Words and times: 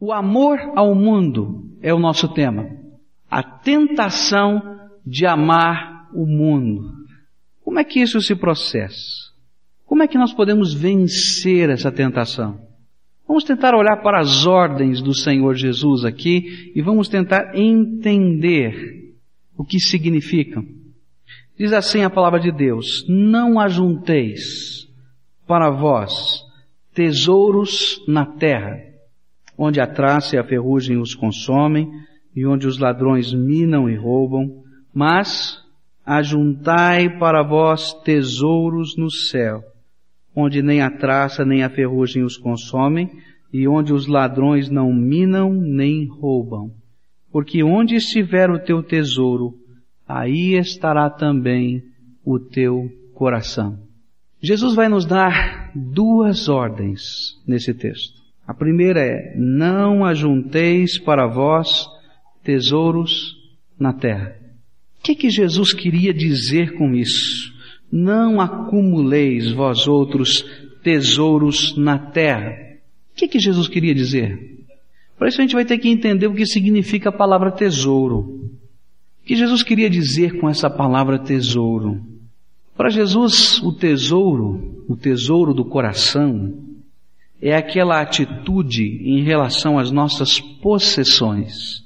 O 0.00 0.14
amor 0.14 0.58
ao 0.74 0.94
mundo 0.94 1.76
é 1.82 1.92
o 1.92 1.98
nosso 1.98 2.26
tema. 2.32 2.66
A 3.30 3.42
tentação 3.42 4.80
de 5.04 5.26
amar 5.26 6.08
o 6.14 6.24
mundo. 6.24 6.90
Como 7.62 7.78
é 7.78 7.84
que 7.84 8.00
isso 8.00 8.18
se 8.22 8.34
processa? 8.34 9.30
Como 9.84 10.02
é 10.02 10.08
que 10.08 10.16
nós 10.16 10.32
podemos 10.32 10.72
vencer 10.72 11.68
essa 11.68 11.92
tentação? 11.92 12.58
Vamos 13.28 13.44
tentar 13.44 13.74
olhar 13.74 13.98
para 13.98 14.20
as 14.20 14.46
ordens 14.46 15.02
do 15.02 15.14
Senhor 15.14 15.54
Jesus 15.54 16.04
aqui 16.04 16.72
e 16.74 16.80
vamos 16.80 17.06
tentar 17.06 17.54
entender 17.54 19.14
o 19.56 19.64
que 19.64 19.78
significam. 19.78 20.64
Diz 21.58 21.72
assim 21.74 22.02
a 22.02 22.10
palavra 22.10 22.40
de 22.40 22.50
Deus: 22.50 23.04
Não 23.06 23.60
ajunteis 23.60 24.88
para 25.46 25.70
vós 25.70 26.42
tesouros 26.94 28.02
na 28.08 28.24
terra, 28.24 28.89
onde 29.62 29.78
a 29.78 29.86
traça 29.86 30.36
e 30.36 30.38
a 30.38 30.42
ferrugem 30.42 30.96
os 30.96 31.14
consomem 31.14 31.86
e 32.34 32.46
onde 32.46 32.66
os 32.66 32.78
ladrões 32.78 33.34
minam 33.34 33.90
e 33.90 33.94
roubam, 33.94 34.62
mas 34.94 35.58
ajuntai 36.06 37.18
para 37.18 37.42
vós 37.42 37.92
tesouros 38.02 38.96
no 38.96 39.10
céu, 39.10 39.62
onde 40.34 40.62
nem 40.62 40.80
a 40.80 40.90
traça 40.90 41.44
nem 41.44 41.62
a 41.62 41.68
ferrugem 41.68 42.22
os 42.22 42.38
consomem, 42.38 43.10
e 43.52 43.68
onde 43.68 43.92
os 43.92 44.06
ladrões 44.06 44.70
não 44.70 44.94
minam 44.94 45.52
nem 45.52 46.06
roubam. 46.06 46.70
Porque 47.30 47.62
onde 47.62 47.96
estiver 47.96 48.48
o 48.48 48.60
teu 48.60 48.82
tesouro, 48.82 49.58
aí 50.08 50.54
estará 50.54 51.10
também 51.10 51.82
o 52.24 52.38
teu 52.38 52.90
coração. 53.12 53.78
Jesus 54.40 54.74
vai 54.74 54.88
nos 54.88 55.04
dar 55.04 55.70
duas 55.74 56.48
ordens 56.48 57.38
nesse 57.46 57.74
texto. 57.74 58.19
A 58.50 58.54
primeira 58.54 58.98
é, 59.00 59.32
não 59.36 60.04
ajunteis 60.04 60.98
para 60.98 61.24
vós 61.28 61.86
tesouros 62.42 63.36
na 63.78 63.92
terra. 63.92 64.34
O 64.98 65.04
que, 65.04 65.14
que 65.14 65.30
Jesus 65.30 65.72
queria 65.72 66.12
dizer 66.12 66.74
com 66.74 66.92
isso? 66.92 67.54
Não 67.92 68.40
acumuleis 68.40 69.52
vós 69.52 69.86
outros 69.86 70.44
tesouros 70.82 71.76
na 71.76 71.96
terra. 71.96 72.50
O 73.12 73.14
que, 73.14 73.28
que 73.28 73.38
Jesus 73.38 73.68
queria 73.68 73.94
dizer? 73.94 74.66
Para 75.16 75.28
isso 75.28 75.40
a 75.40 75.42
gente 75.42 75.54
vai 75.54 75.64
ter 75.64 75.78
que 75.78 75.88
entender 75.88 76.26
o 76.26 76.34
que 76.34 76.44
significa 76.44 77.10
a 77.10 77.16
palavra 77.16 77.52
tesouro. 77.52 78.18
O 79.22 79.26
que 79.26 79.36
Jesus 79.36 79.62
queria 79.62 79.88
dizer 79.88 80.40
com 80.40 80.50
essa 80.50 80.68
palavra 80.68 81.20
tesouro? 81.20 82.00
Para 82.76 82.90
Jesus, 82.90 83.62
o 83.62 83.72
tesouro, 83.72 84.84
o 84.88 84.96
tesouro 84.96 85.54
do 85.54 85.64
coração, 85.64 86.68
é 87.40 87.54
aquela 87.54 88.00
atitude 88.00 88.84
em 89.04 89.22
relação 89.22 89.78
às 89.78 89.90
nossas 89.90 90.40
possessões 90.40 91.80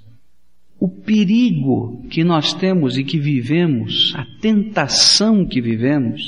o 0.85 0.89
perigo 0.89 2.05
que 2.11 2.23
nós 2.23 2.53
temos 2.53 2.99
e 2.99 3.05
que 3.05 3.19
vivemos, 3.19 4.13
a 4.15 4.27
tentação 4.39 5.47
que 5.47 5.59
vivemos, 5.59 6.21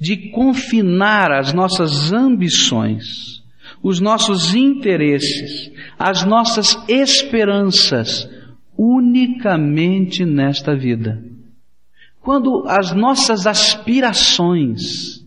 de 0.00 0.30
confinar 0.32 1.30
as 1.30 1.52
nossas 1.52 2.12
ambições, 2.12 3.40
os 3.80 4.00
nossos 4.00 4.52
interesses, 4.52 5.70
as 5.96 6.24
nossas 6.24 6.76
esperanças 6.88 8.28
unicamente 8.76 10.24
nesta 10.24 10.74
vida. 10.74 11.22
Quando 12.20 12.64
as 12.66 12.92
nossas 12.92 13.46
aspirações 13.46 15.24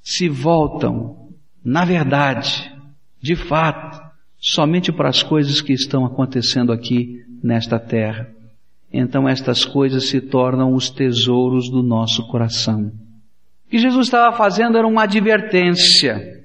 se 0.00 0.26
voltam, 0.26 1.28
na 1.62 1.84
verdade, 1.84 2.72
de 3.20 3.34
fato, 3.34 4.00
somente 4.38 4.92
para 4.92 5.08
as 5.08 5.22
coisas 5.22 5.60
que 5.60 5.72
estão 5.72 6.04
acontecendo 6.04 6.72
aqui 6.72 7.24
nesta 7.42 7.78
terra. 7.78 8.28
Então 8.92 9.28
estas 9.28 9.64
coisas 9.64 10.08
se 10.08 10.20
tornam 10.20 10.74
os 10.74 10.90
tesouros 10.90 11.68
do 11.68 11.82
nosso 11.82 12.26
coração. 12.28 12.92
O 13.66 13.70
que 13.70 13.78
Jesus 13.78 14.06
estava 14.06 14.36
fazendo 14.36 14.78
era 14.78 14.86
uma 14.86 15.02
advertência 15.02 16.44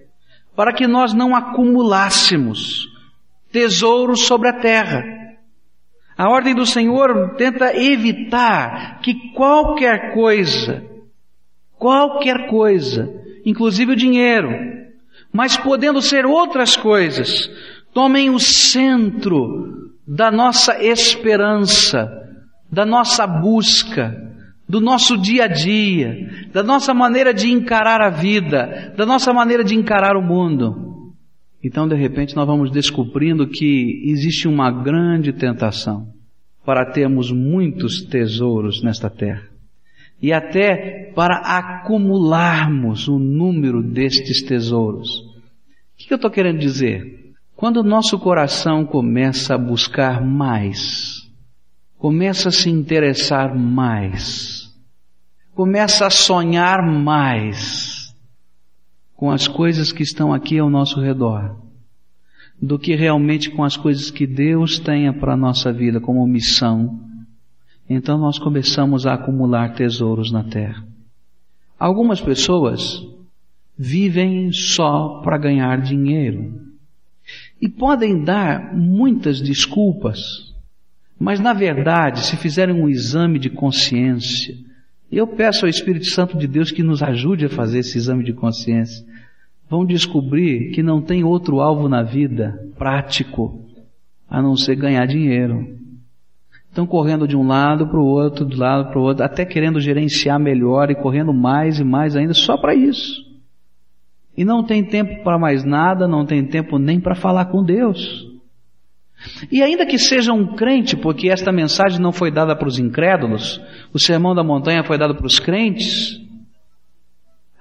para 0.55 0.73
que 0.73 0.87
nós 0.87 1.13
não 1.13 1.35
acumulássemos 1.35 2.87
tesouros 3.51 4.21
sobre 4.21 4.49
a 4.49 4.53
terra. 4.53 5.03
A 6.17 6.29
ordem 6.29 6.53
do 6.53 6.65
Senhor 6.65 7.35
tenta 7.35 7.75
evitar 7.75 8.99
que 9.01 9.31
qualquer 9.33 10.13
coisa, 10.13 10.83
qualquer 11.77 12.47
coisa, 12.47 13.09
inclusive 13.45 13.93
o 13.93 13.95
dinheiro, 13.95 14.49
mas 15.33 15.57
podendo 15.57 16.01
ser 16.01 16.25
outras 16.25 16.75
coisas, 16.75 17.49
tomem 17.93 18.29
o 18.29 18.39
centro 18.39 19.91
da 20.07 20.31
nossa 20.31 20.83
esperança, 20.83 22.09
da 22.71 22.85
nossa 22.85 23.25
busca, 23.25 24.29
do 24.67 24.79
nosso 24.79 25.17
dia 25.17 25.45
a 25.45 25.47
dia, 25.47 26.15
da 26.53 26.63
nossa 26.63 26.93
maneira 26.93 27.33
de 27.33 27.49
encarar 27.49 28.01
a 28.01 28.09
vida, 28.09 28.93
da 28.95 29.05
nossa 29.05 29.33
maneira 29.33 29.63
de 29.63 29.75
encarar 29.75 30.15
o 30.15 30.21
mundo. 30.21 31.13
Então, 31.63 31.87
de 31.87 31.95
repente, 31.95 32.35
nós 32.35 32.47
vamos 32.47 32.71
descobrindo 32.71 33.47
que 33.47 34.01
existe 34.05 34.47
uma 34.47 34.71
grande 34.71 35.31
tentação 35.31 36.07
para 36.65 36.85
termos 36.85 37.31
muitos 37.31 38.01
tesouros 38.03 38.81
nesta 38.81 39.09
terra. 39.09 39.50
E 40.21 40.31
até 40.31 41.11
para 41.15 41.37
acumularmos 41.37 43.07
o 43.07 43.17
número 43.17 43.81
destes 43.81 44.43
tesouros. 44.43 45.09
O 45.19 45.97
que 45.97 46.13
eu 46.13 46.15
estou 46.15 46.29
querendo 46.29 46.59
dizer? 46.59 47.33
Quando 47.55 47.77
o 47.77 47.83
nosso 47.83 48.17
coração 48.19 48.85
começa 48.85 49.55
a 49.55 49.57
buscar 49.57 50.23
mais, 50.23 51.29
começa 51.97 52.49
a 52.49 52.51
se 52.51 52.69
interessar 52.69 53.55
mais, 53.55 54.67
começa 55.53 56.07
a 56.07 56.09
sonhar 56.09 56.81
mais 56.81 58.15
com 59.15 59.29
as 59.29 59.47
coisas 59.47 59.91
que 59.91 60.01
estão 60.01 60.33
aqui 60.33 60.57
ao 60.57 60.69
nosso 60.69 60.99
redor, 60.99 61.55
do 62.59 62.79
que 62.79 62.95
realmente 62.95 63.51
com 63.51 63.63
as 63.63 63.77
coisas 63.77 64.09
que 64.09 64.25
Deus 64.25 64.79
tenha 64.79 65.13
para 65.13 65.33
a 65.33 65.37
nossa 65.37 65.71
vida 65.71 66.01
como 66.01 66.25
missão, 66.25 66.99
então 67.93 68.17
nós 68.17 68.37
começamos 68.39 69.05
a 69.05 69.13
acumular 69.13 69.73
tesouros 69.73 70.31
na 70.31 70.43
terra. 70.43 70.83
Algumas 71.79 72.21
pessoas 72.21 73.03
vivem 73.77 74.51
só 74.51 75.21
para 75.23 75.37
ganhar 75.37 75.81
dinheiro. 75.81 76.61
E 77.59 77.67
podem 77.67 78.23
dar 78.23 78.75
muitas 78.75 79.41
desculpas, 79.41 80.53
mas 81.19 81.39
na 81.39 81.53
verdade, 81.53 82.25
se 82.25 82.37
fizerem 82.37 82.75
um 82.75 82.89
exame 82.89 83.39
de 83.39 83.49
consciência, 83.49 84.55
eu 85.11 85.27
peço 85.27 85.65
ao 85.65 85.69
Espírito 85.69 86.05
Santo 86.05 86.37
de 86.37 86.47
Deus 86.47 86.71
que 86.71 86.83
nos 86.83 87.03
ajude 87.03 87.45
a 87.45 87.49
fazer 87.49 87.79
esse 87.79 87.97
exame 87.97 88.23
de 88.23 88.33
consciência, 88.33 89.05
vão 89.69 89.85
descobrir 89.85 90.71
que 90.71 90.81
não 90.83 91.01
tem 91.01 91.23
outro 91.23 91.59
alvo 91.59 91.89
na 91.89 92.03
vida 92.03 92.67
prático 92.77 93.65
a 94.29 94.41
não 94.41 94.55
ser 94.55 94.75
ganhar 94.75 95.05
dinheiro. 95.05 95.80
Estão 96.71 96.87
correndo 96.87 97.27
de 97.27 97.35
um 97.35 97.45
lado 97.45 97.85
para 97.85 97.99
o 97.99 98.05
outro, 98.05 98.45
do 98.45 98.57
lado 98.57 98.91
para 98.91 98.97
o 98.97 99.03
outro, 99.03 99.25
até 99.25 99.43
querendo 99.43 99.77
gerenciar 99.77 100.39
melhor 100.39 100.89
e 100.89 100.95
correndo 100.95 101.33
mais 101.33 101.81
e 101.81 101.83
mais 101.83 102.15
ainda 102.15 102.33
só 102.33 102.55
para 102.55 102.73
isso. 102.73 103.29
E 104.37 104.45
não 104.45 104.63
tem 104.63 104.81
tempo 104.81 105.21
para 105.21 105.37
mais 105.37 105.65
nada, 105.65 106.07
não 106.07 106.25
tem 106.25 106.45
tempo 106.45 106.79
nem 106.79 106.97
para 106.97 107.13
falar 107.13 107.47
com 107.47 107.61
Deus. 107.61 108.25
E 109.51 109.61
ainda 109.61 109.85
que 109.85 109.99
seja 109.99 110.31
um 110.31 110.55
crente, 110.55 110.95
porque 110.95 111.29
esta 111.29 111.51
mensagem 111.51 111.99
não 111.99 112.13
foi 112.13 112.31
dada 112.31 112.55
para 112.55 112.69
os 112.69 112.79
incrédulos, 112.79 113.59
o 113.91 113.99
sermão 113.99 114.33
da 114.33 114.41
montanha 114.41 114.81
foi 114.81 114.97
dado 114.97 115.13
para 115.13 115.27
os 115.27 115.39
crentes. 115.39 116.21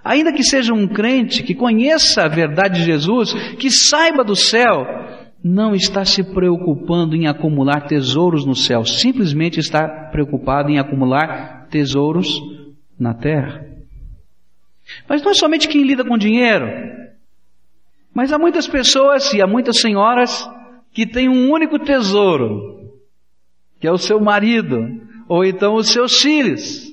Ainda 0.05 0.33
que 0.33 0.45
seja 0.45 0.73
um 0.73 0.87
crente 0.87 1.43
que 1.43 1.53
conheça 1.53 2.23
a 2.23 2.29
verdade 2.29 2.79
de 2.79 2.87
Jesus, 2.87 3.33
que 3.57 3.73
saiba 3.73 4.23
do 4.23 4.37
céu, 4.37 4.87
não 5.43 5.75
está 5.75 6.05
se 6.05 6.23
preocupando 6.23 7.17
em 7.17 7.27
acumular 7.27 7.87
tesouros 7.87 8.45
no 8.45 8.55
céu, 8.55 8.85
simplesmente 8.85 9.59
está 9.59 9.89
preocupado 10.11 10.71
em 10.71 10.79
acumular 10.79 11.67
tesouros 11.71 12.29
na 12.99 13.15
terra. 13.15 13.65
Mas 15.09 15.23
não 15.23 15.31
é 15.31 15.35
somente 15.35 15.69
quem 15.69 15.83
lida 15.83 16.05
com 16.05 16.19
dinheiro. 16.19 16.67
Mas 18.15 18.33
há 18.33 18.39
muitas 18.39 18.67
pessoas 18.67 19.33
e 19.33 19.41
há 19.41 19.47
muitas 19.47 19.81
senhoras 19.81 20.49
que 20.93 21.07
têm 21.07 21.29
um 21.29 21.51
único 21.51 21.79
tesouro, 21.79 22.91
que 23.81 23.87
é 23.87 23.93
o 23.93 23.99
seu 23.99 24.21
marido, 24.21 24.79
ou 25.29 25.45
então 25.45 25.75
os 25.75 25.89
seus 25.89 26.21
filhos. 26.21 26.91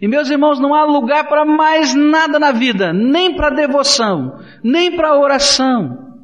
E 0.00 0.08
meus 0.08 0.30
irmãos, 0.30 0.58
não 0.58 0.74
há 0.74 0.84
lugar 0.84 1.28
para 1.28 1.44
mais 1.44 1.94
nada 1.94 2.38
na 2.38 2.52
vida, 2.52 2.92
nem 2.92 3.34
para 3.34 3.50
devoção, 3.50 4.40
nem 4.62 4.96
para 4.96 5.18
oração. 5.18 6.15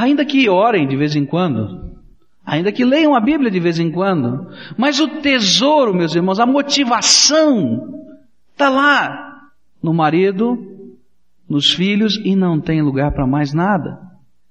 Ainda 0.00 0.24
que 0.24 0.48
orem 0.48 0.88
de 0.88 0.96
vez 0.96 1.14
em 1.14 1.26
quando, 1.26 1.94
ainda 2.42 2.72
que 2.72 2.86
leiam 2.86 3.14
a 3.14 3.20
Bíblia 3.20 3.50
de 3.50 3.60
vez 3.60 3.78
em 3.78 3.92
quando, 3.92 4.48
mas 4.78 4.98
o 4.98 5.20
tesouro, 5.20 5.92
meus 5.92 6.14
irmãos, 6.14 6.40
a 6.40 6.46
motivação, 6.46 8.08
está 8.50 8.70
lá, 8.70 9.50
no 9.82 9.92
marido, 9.92 10.56
nos 11.46 11.74
filhos 11.74 12.16
e 12.24 12.34
não 12.34 12.58
tem 12.58 12.80
lugar 12.80 13.12
para 13.12 13.26
mais 13.26 13.52
nada. 13.52 14.00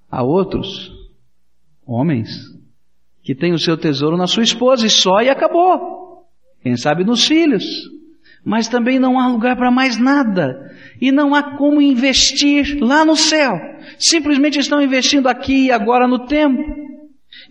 Há 0.07 0.21
outros 0.21 0.91
Homens 1.83 2.29
que 3.23 3.33
têm 3.33 3.51
o 3.51 3.57
seu 3.57 3.75
tesouro 3.75 4.15
na 4.15 4.27
sua 4.27 4.43
esposa 4.43 4.85
e 4.85 4.89
só 4.91 5.21
e 5.21 5.29
acabou. 5.29 6.27
Quem 6.61 6.77
sabe 6.77 7.03
nos 7.03 7.25
filhos. 7.25 7.65
Mas 8.43 8.67
também 8.67 8.99
não 8.99 9.19
há 9.19 9.27
lugar 9.27 9.55
para 9.55 9.71
mais 9.71 9.97
nada. 9.97 10.71
E 11.01 11.11
não 11.11 11.35
há 11.35 11.57
como 11.57 11.81
investir 11.81 12.77
lá 12.81 13.03
no 13.05 13.15
céu. 13.15 13.59
Simplesmente 13.97 14.59
estão 14.59 14.81
investindo 14.81 15.27
aqui 15.27 15.67
e 15.67 15.71
agora 15.71 16.07
no 16.07 16.25
tempo. 16.25 16.63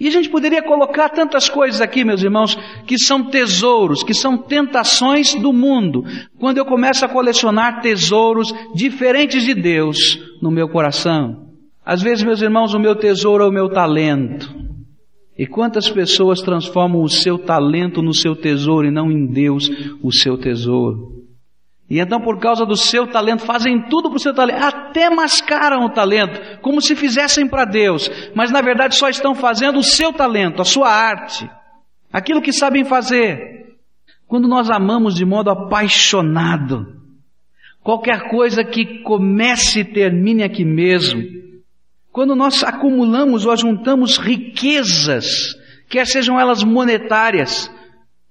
E 0.01 0.07
a 0.07 0.11
gente 0.11 0.29
poderia 0.29 0.63
colocar 0.63 1.09
tantas 1.09 1.49
coisas 1.49 1.81
aqui, 1.81 2.05
meus 2.05 2.23
irmãos, 2.23 2.57
que 2.87 2.99
são 2.99 3.25
tesouros, 3.25 4.03
que 4.03 4.15
são 4.15 4.37
tentações 4.37 5.35
do 5.35 5.53
mundo. 5.53 6.05
Quando 6.39 6.59
eu 6.59 6.65
começo 6.65 7.05
a 7.05 7.09
colecionar 7.09 7.81
tesouros 7.81 8.53
diferentes 8.75 9.43
de 9.43 9.55
Deus 9.55 9.99
no 10.41 10.51
meu 10.51 10.69
coração. 10.69 11.49
Às 11.85 12.03
vezes, 12.03 12.23
meus 12.23 12.43
irmãos, 12.43 12.75
o 12.75 12.79
meu 12.79 12.95
tesouro 12.95 13.45
é 13.45 13.49
o 13.49 13.53
meu 13.53 13.69
talento. 13.71 14.58
E 15.39 15.47
quantas 15.47 15.89
pessoas 15.89 16.41
transformam 16.41 17.01
o 17.01 17.09
seu 17.09 17.39
talento 17.39 18.03
no 18.03 18.13
seu 18.13 18.35
tesouro 18.35 18.89
e 18.89 18.91
não 18.91 19.09
em 19.09 19.25
Deus 19.25 19.71
o 20.03 20.11
seu 20.13 20.37
tesouro? 20.37 21.19
E 21.89 22.01
então, 22.01 22.21
por 22.21 22.39
causa 22.39 22.67
do 22.67 22.77
seu 22.77 23.07
talento, 23.07 23.45
fazem 23.45 23.83
tudo 23.89 24.11
para 24.11 24.17
o 24.17 24.21
seu 24.21 24.35
talento, 24.35 24.63
até 24.63 25.09
mascaram 25.09 25.87
o 25.87 25.91
talento, 25.91 26.61
como 26.61 26.83
se 26.83 26.97
fizessem 26.97 27.49
para 27.49 27.65
Deus, 27.65 28.11
mas 28.35 28.51
na 28.51 28.61
verdade 28.61 28.97
só 28.97 29.09
estão 29.09 29.35
fazendo 29.35 29.79
o 29.79 29.83
seu 29.83 30.13
talento, 30.13 30.61
a 30.61 30.65
sua 30.65 30.91
arte, 30.91 31.49
aquilo 32.13 32.43
que 32.43 32.53
sabem 32.53 32.85
fazer. 32.85 33.77
Quando 34.27 34.49
nós 34.49 34.69
amamos 34.69 35.15
de 35.15 35.25
modo 35.25 35.51
apaixonado, 35.51 36.85
qualquer 37.81 38.29
coisa 38.29 38.63
que 38.63 39.03
comece 39.03 39.81
e 39.81 39.85
termine 39.85 40.43
aqui 40.43 40.65
mesmo, 40.65 41.23
quando 42.13 42.35
nós 42.35 42.63
acumulamos 42.63 43.45
ou 43.45 43.53
ajuntamos 43.53 44.17
riquezas, 44.19 45.57
quer 45.89 46.07
sejam 46.07 46.39
elas 46.39 46.63
monetárias, 46.63 47.71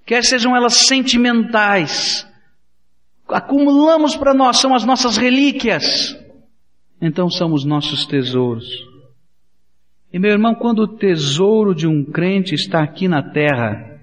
quer 0.05 0.23
sejam 0.23 0.55
elas 0.55 0.87
sentimentais, 0.87 2.27
acumulamos 3.27 4.15
para 4.15 4.33
nós, 4.33 4.57
são 4.57 4.73
as 4.73 4.83
nossas 4.83 5.17
relíquias. 5.17 6.17
Então 6.99 7.29
são 7.29 7.53
os 7.53 7.63
nossos 7.63 8.05
tesouros. 8.05 8.65
E 10.11 10.17
meu 10.17 10.31
irmão, 10.31 10.55
quando 10.55 10.79
o 10.79 10.97
tesouro 10.97 11.75
de 11.75 11.85
um 11.85 12.03
crente 12.03 12.55
está 12.55 12.81
aqui 12.81 13.07
na 13.07 13.21
terra, 13.21 14.01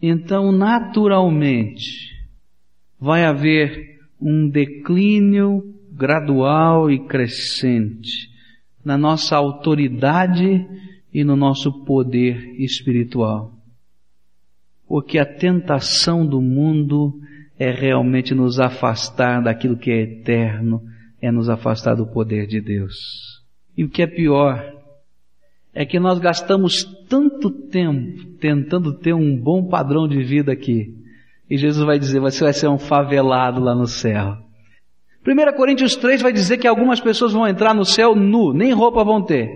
então 0.00 0.52
naturalmente 0.52 2.12
vai 3.00 3.24
haver 3.24 4.00
um 4.20 4.48
declínio 4.48 5.62
gradual 5.92 6.90
e 6.90 6.98
crescente 7.06 8.31
na 8.84 8.98
nossa 8.98 9.36
autoridade 9.36 10.66
e 11.12 11.24
no 11.24 11.36
nosso 11.36 11.84
poder 11.84 12.60
espiritual. 12.60 13.52
Porque 14.86 15.18
a 15.18 15.26
tentação 15.26 16.26
do 16.26 16.40
mundo 16.40 17.18
é 17.58 17.70
realmente 17.70 18.34
nos 18.34 18.58
afastar 18.58 19.42
daquilo 19.42 19.76
que 19.76 19.90
é 19.90 20.02
eterno, 20.02 20.82
é 21.20 21.30
nos 21.30 21.48
afastar 21.48 21.94
do 21.94 22.06
poder 22.06 22.46
de 22.46 22.60
Deus. 22.60 22.96
E 23.76 23.84
o 23.84 23.88
que 23.88 24.02
é 24.02 24.06
pior, 24.06 24.82
é 25.74 25.86
que 25.86 25.98
nós 25.98 26.18
gastamos 26.18 26.84
tanto 27.08 27.50
tempo 27.50 28.24
tentando 28.38 28.92
ter 28.98 29.14
um 29.14 29.36
bom 29.36 29.68
padrão 29.68 30.06
de 30.06 30.22
vida 30.22 30.52
aqui. 30.52 30.94
E 31.48 31.56
Jesus 31.56 31.84
vai 31.84 31.98
dizer, 31.98 32.20
você 32.20 32.44
vai 32.44 32.52
ser 32.52 32.68
um 32.68 32.78
favelado 32.78 33.60
lá 33.60 33.74
no 33.74 33.86
céu. 33.86 34.36
1 35.26 35.56
Coríntios 35.56 35.96
3 35.96 36.22
vai 36.22 36.32
dizer 36.32 36.58
que 36.58 36.66
algumas 36.66 37.00
pessoas 37.00 37.32
vão 37.32 37.46
entrar 37.46 37.74
no 37.74 37.84
céu 37.84 38.14
nu, 38.14 38.52
nem 38.52 38.72
roupa 38.72 39.04
vão 39.04 39.22
ter. 39.22 39.48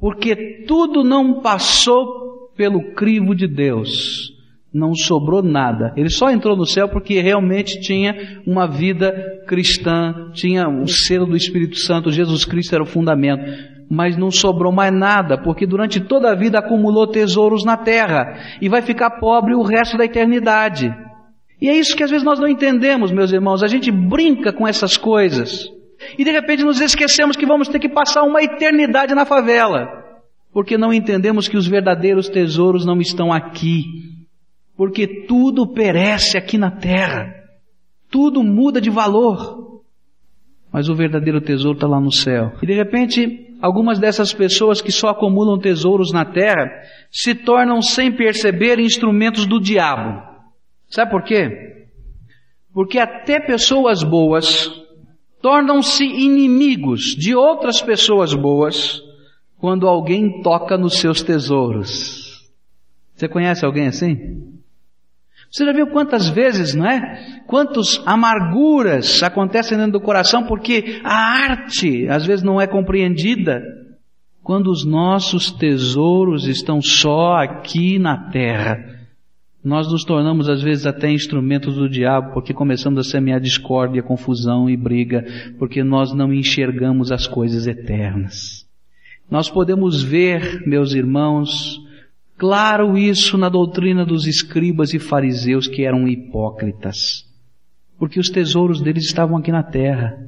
Porque 0.00 0.64
tudo 0.66 1.04
não 1.04 1.40
passou 1.40 2.50
pelo 2.56 2.94
crivo 2.94 3.34
de 3.34 3.46
Deus 3.46 4.36
não 4.76 4.94
sobrou 4.94 5.42
nada. 5.42 5.92
Ele 5.96 6.10
só 6.10 6.30
entrou 6.30 6.54
no 6.54 6.66
céu 6.66 6.88
porque 6.88 7.20
realmente 7.20 7.80
tinha 7.80 8.42
uma 8.46 8.66
vida 8.66 9.10
cristã, 9.46 10.30
tinha 10.34 10.68
o 10.68 10.86
selo 10.86 11.26
do 11.26 11.36
Espírito 11.36 11.76
Santo, 11.76 12.12
Jesus 12.12 12.44
Cristo 12.44 12.74
era 12.74 12.84
o 12.84 12.86
fundamento. 12.86 13.42
Mas 13.88 14.16
não 14.16 14.30
sobrou 14.30 14.72
mais 14.72 14.92
nada, 14.92 15.38
porque 15.38 15.66
durante 15.66 16.00
toda 16.00 16.30
a 16.30 16.34
vida 16.34 16.58
acumulou 16.58 17.06
tesouros 17.06 17.64
na 17.64 17.76
terra 17.76 18.36
e 18.60 18.68
vai 18.68 18.82
ficar 18.82 19.18
pobre 19.18 19.54
o 19.54 19.62
resto 19.62 19.96
da 19.96 20.04
eternidade. 20.04 20.92
E 21.60 21.68
é 21.68 21.76
isso 21.76 21.96
que 21.96 22.02
às 22.02 22.10
vezes 22.10 22.24
nós 22.24 22.38
não 22.38 22.48
entendemos, 22.48 23.10
meus 23.10 23.32
irmãos. 23.32 23.62
A 23.62 23.66
gente 23.66 23.90
brinca 23.90 24.52
com 24.52 24.66
essas 24.68 24.96
coisas 24.96 25.70
e 26.18 26.24
de 26.24 26.30
repente 26.30 26.62
nos 26.62 26.80
esquecemos 26.80 27.36
que 27.36 27.46
vamos 27.46 27.68
ter 27.68 27.78
que 27.78 27.88
passar 27.88 28.22
uma 28.22 28.42
eternidade 28.42 29.14
na 29.14 29.24
favela, 29.24 29.86
porque 30.52 30.76
não 30.76 30.92
entendemos 30.92 31.48
que 31.48 31.56
os 31.56 31.66
verdadeiros 31.66 32.28
tesouros 32.28 32.84
não 32.84 33.00
estão 33.00 33.32
aqui, 33.32 33.84
porque 34.76 35.24
tudo 35.26 35.66
perece 35.66 36.36
aqui 36.36 36.58
na 36.58 36.70
terra, 36.70 37.34
tudo 38.10 38.42
muda 38.42 38.80
de 38.80 38.90
valor, 38.90 39.82
mas 40.72 40.88
o 40.88 40.94
verdadeiro 40.94 41.40
tesouro 41.40 41.76
está 41.76 41.86
lá 41.86 42.00
no 42.00 42.12
céu. 42.12 42.52
E 42.62 42.66
de 42.66 42.74
repente, 42.74 43.56
algumas 43.62 43.98
dessas 43.98 44.34
pessoas 44.34 44.82
que 44.82 44.92
só 44.92 45.08
acumulam 45.08 45.58
tesouros 45.58 46.12
na 46.12 46.24
terra 46.24 46.70
se 47.10 47.34
tornam, 47.34 47.80
sem 47.80 48.12
perceber, 48.12 48.78
instrumentos 48.78 49.46
do 49.46 49.58
diabo. 49.58 50.35
Sabe 50.88 51.10
por 51.10 51.22
quê? 51.22 51.86
Porque 52.72 52.98
até 52.98 53.40
pessoas 53.40 54.02
boas 54.02 54.70
tornam-se 55.40 56.04
inimigos 56.04 57.14
de 57.16 57.34
outras 57.34 57.80
pessoas 57.80 58.34
boas 58.34 59.00
quando 59.58 59.88
alguém 59.88 60.42
toca 60.42 60.76
nos 60.76 60.98
seus 60.98 61.22
tesouros. 61.22 62.46
Você 63.14 63.28
conhece 63.28 63.64
alguém 63.64 63.86
assim? 63.86 64.56
Você 65.50 65.64
já 65.64 65.72
viu 65.72 65.86
quantas 65.86 66.28
vezes, 66.28 66.74
não 66.74 66.86
é? 66.86 67.42
Quantas 67.46 68.02
amarguras 68.04 69.22
acontecem 69.22 69.78
dentro 69.78 69.92
do 69.92 70.00
coração 70.00 70.44
porque 70.44 71.00
a 71.02 71.14
arte 71.14 72.08
às 72.08 72.26
vezes 72.26 72.44
não 72.44 72.60
é 72.60 72.66
compreendida. 72.66 73.62
Quando 74.42 74.70
os 74.70 74.84
nossos 74.84 75.50
tesouros 75.50 76.46
estão 76.46 76.82
só 76.82 77.36
aqui 77.36 77.98
na 77.98 78.30
terra, 78.30 78.95
nós 79.66 79.90
nos 79.90 80.04
tornamos 80.04 80.48
às 80.48 80.62
vezes 80.62 80.86
até 80.86 81.10
instrumentos 81.10 81.74
do 81.74 81.88
diabo 81.88 82.32
porque 82.32 82.54
começamos 82.54 82.98
a 83.00 83.10
semear 83.10 83.40
discórdia, 83.40 84.02
confusão 84.02 84.70
e 84.70 84.76
briga, 84.76 85.24
porque 85.58 85.82
nós 85.82 86.12
não 86.12 86.32
enxergamos 86.32 87.10
as 87.10 87.26
coisas 87.26 87.66
eternas. 87.66 88.66
Nós 89.30 89.50
podemos 89.50 90.02
ver, 90.02 90.62
meus 90.66 90.94
irmãos, 90.94 91.84
Claro 92.38 92.98
isso 92.98 93.38
na 93.38 93.48
doutrina 93.48 94.04
dos 94.04 94.26
escribas 94.26 94.92
e 94.92 94.98
fariseus 94.98 95.66
que 95.66 95.84
eram 95.86 96.06
hipócritas, 96.06 97.24
porque 97.98 98.20
os 98.20 98.28
tesouros 98.28 98.82
deles 98.82 99.06
estavam 99.06 99.38
aqui 99.38 99.50
na 99.50 99.62
terra. 99.62 100.18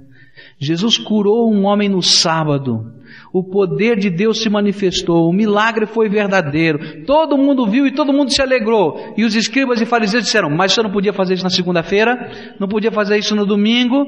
Jesus 0.59 0.99
curou 0.99 1.53
um 1.53 1.65
homem 1.65 1.89
no 1.89 2.03
sábado, 2.03 2.93
o 3.33 3.43
poder 3.43 3.99
de 3.99 4.11
Deus 4.11 4.43
se 4.43 4.49
manifestou, 4.49 5.29
o 5.29 5.33
milagre 5.33 5.87
foi 5.87 6.09
verdadeiro, 6.09 7.05
todo 7.05 7.39
mundo 7.39 7.67
viu 7.67 7.87
e 7.87 7.93
todo 7.93 8.13
mundo 8.13 8.33
se 8.33 8.43
alegrou. 8.43 9.15
E 9.17 9.25
os 9.25 9.35
escribas 9.35 9.81
e 9.81 9.87
fariseus 9.87 10.25
disseram: 10.25 10.51
Mas 10.51 10.73
você 10.73 10.83
não 10.83 10.91
podia 10.91 11.13
fazer 11.13 11.35
isso 11.35 11.45
na 11.45 11.51
segunda-feira? 11.51 12.55
Não 12.59 12.69
podia 12.69 12.91
fazer 12.91 13.19
isso 13.19 13.35
no 13.35 13.47
domingo? 13.47 14.07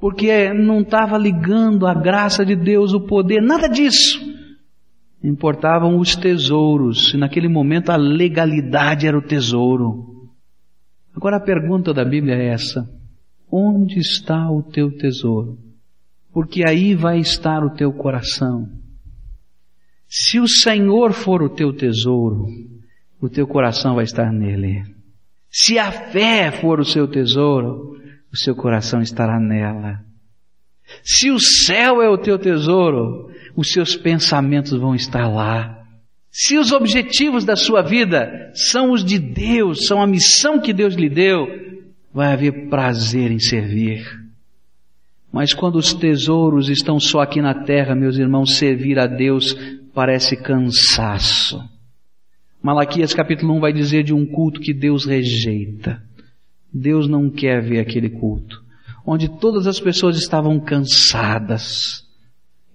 Porque 0.00 0.52
não 0.52 0.80
estava 0.80 1.18
ligando 1.18 1.86
a 1.86 1.94
graça 1.94 2.44
de 2.44 2.54
Deus, 2.54 2.92
o 2.92 3.00
poder, 3.00 3.40
nada 3.40 3.68
disso 3.68 4.38
importavam 5.22 5.98
os 5.98 6.14
tesouros, 6.14 7.12
e 7.12 7.16
naquele 7.16 7.48
momento 7.48 7.90
a 7.90 7.96
legalidade 7.96 9.06
era 9.06 9.18
o 9.18 9.22
tesouro. 9.22 10.30
Agora 11.14 11.36
a 11.36 11.40
pergunta 11.40 11.92
da 11.92 12.04
Bíblia 12.04 12.34
é 12.34 12.48
essa: 12.48 12.88
onde 13.50 13.98
está 13.98 14.50
o 14.50 14.62
teu 14.62 14.90
tesouro? 14.90 15.58
Porque 16.32 16.62
aí 16.66 16.94
vai 16.94 17.18
estar 17.18 17.64
o 17.64 17.70
teu 17.70 17.92
coração. 17.92 18.68
Se 20.08 20.38
o 20.38 20.48
Senhor 20.48 21.12
for 21.12 21.42
o 21.42 21.48
teu 21.48 21.72
tesouro, 21.72 22.46
o 23.20 23.28
teu 23.28 23.46
coração 23.46 23.94
vai 23.94 24.04
estar 24.04 24.32
nele. 24.32 24.84
Se 25.50 25.78
a 25.78 25.90
fé 25.90 26.50
for 26.50 26.80
o 26.80 26.84
seu 26.84 27.08
tesouro, 27.08 27.96
o 28.32 28.36
seu 28.36 28.54
coração 28.54 29.00
estará 29.00 29.40
nela. 29.40 30.00
Se 31.02 31.30
o 31.30 31.38
céu 31.38 32.00
é 32.00 32.08
o 32.08 32.18
teu 32.18 32.38
tesouro, 32.38 33.30
os 33.56 33.70
seus 33.70 33.96
pensamentos 33.96 34.72
vão 34.72 34.94
estar 34.94 35.28
lá. 35.28 35.78
Se 36.30 36.56
os 36.56 36.72
objetivos 36.72 37.44
da 37.44 37.56
sua 37.56 37.82
vida 37.82 38.50
são 38.54 38.92
os 38.92 39.04
de 39.04 39.18
Deus, 39.18 39.86
são 39.86 40.00
a 40.00 40.06
missão 40.06 40.60
que 40.60 40.72
Deus 40.72 40.94
lhe 40.94 41.08
deu, 41.08 41.46
vai 42.18 42.32
haver 42.32 42.68
prazer 42.68 43.30
em 43.30 43.38
servir. 43.38 44.04
Mas 45.32 45.54
quando 45.54 45.76
os 45.76 45.94
tesouros 45.94 46.68
estão 46.68 46.98
só 46.98 47.20
aqui 47.20 47.40
na 47.40 47.54
terra, 47.54 47.94
meus 47.94 48.18
irmãos, 48.18 48.56
servir 48.56 48.98
a 48.98 49.06
Deus 49.06 49.54
parece 49.94 50.36
cansaço. 50.36 51.62
Malaquias 52.60 53.14
capítulo 53.14 53.54
1 53.54 53.60
vai 53.60 53.72
dizer 53.72 54.02
de 54.02 54.12
um 54.12 54.26
culto 54.26 54.58
que 54.58 54.74
Deus 54.74 55.04
rejeita. 55.04 56.02
Deus 56.74 57.08
não 57.08 57.30
quer 57.30 57.62
ver 57.62 57.78
aquele 57.78 58.10
culto, 58.10 58.64
onde 59.06 59.28
todas 59.38 59.68
as 59.68 59.78
pessoas 59.78 60.16
estavam 60.18 60.58
cansadas, 60.58 62.04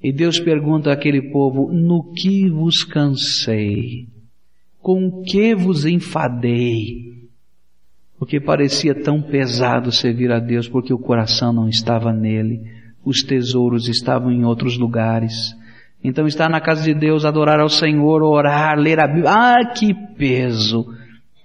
E 0.01 0.09
Deus 0.13 0.39
pergunta 0.39 0.89
àquele 0.89 1.33
povo: 1.33 1.69
No 1.69 2.13
que 2.13 2.49
vos 2.49 2.85
cansei? 2.85 4.07
Com 4.79 5.21
que 5.21 5.53
vos 5.53 5.85
enfadei? 5.85 7.12
Porque 8.23 8.39
parecia 8.39 8.95
tão 8.95 9.21
pesado 9.21 9.91
servir 9.91 10.31
a 10.31 10.39
Deus, 10.39 10.69
porque 10.69 10.93
o 10.93 10.97
coração 10.97 11.51
não 11.51 11.67
estava 11.67 12.13
nele, 12.13 12.61
os 13.03 13.21
tesouros 13.21 13.89
estavam 13.89 14.31
em 14.31 14.45
outros 14.45 14.77
lugares. 14.77 15.53
Então 16.01 16.25
estar 16.25 16.49
na 16.49 16.61
casa 16.61 16.83
de 16.83 16.93
Deus, 16.93 17.25
adorar 17.25 17.59
ao 17.59 17.67
Senhor, 17.67 18.23
orar, 18.23 18.79
ler 18.79 18.97
a 19.01 19.07
Bíblia, 19.07 19.29
ah, 19.29 19.65
que 19.65 19.93
peso! 20.17 20.85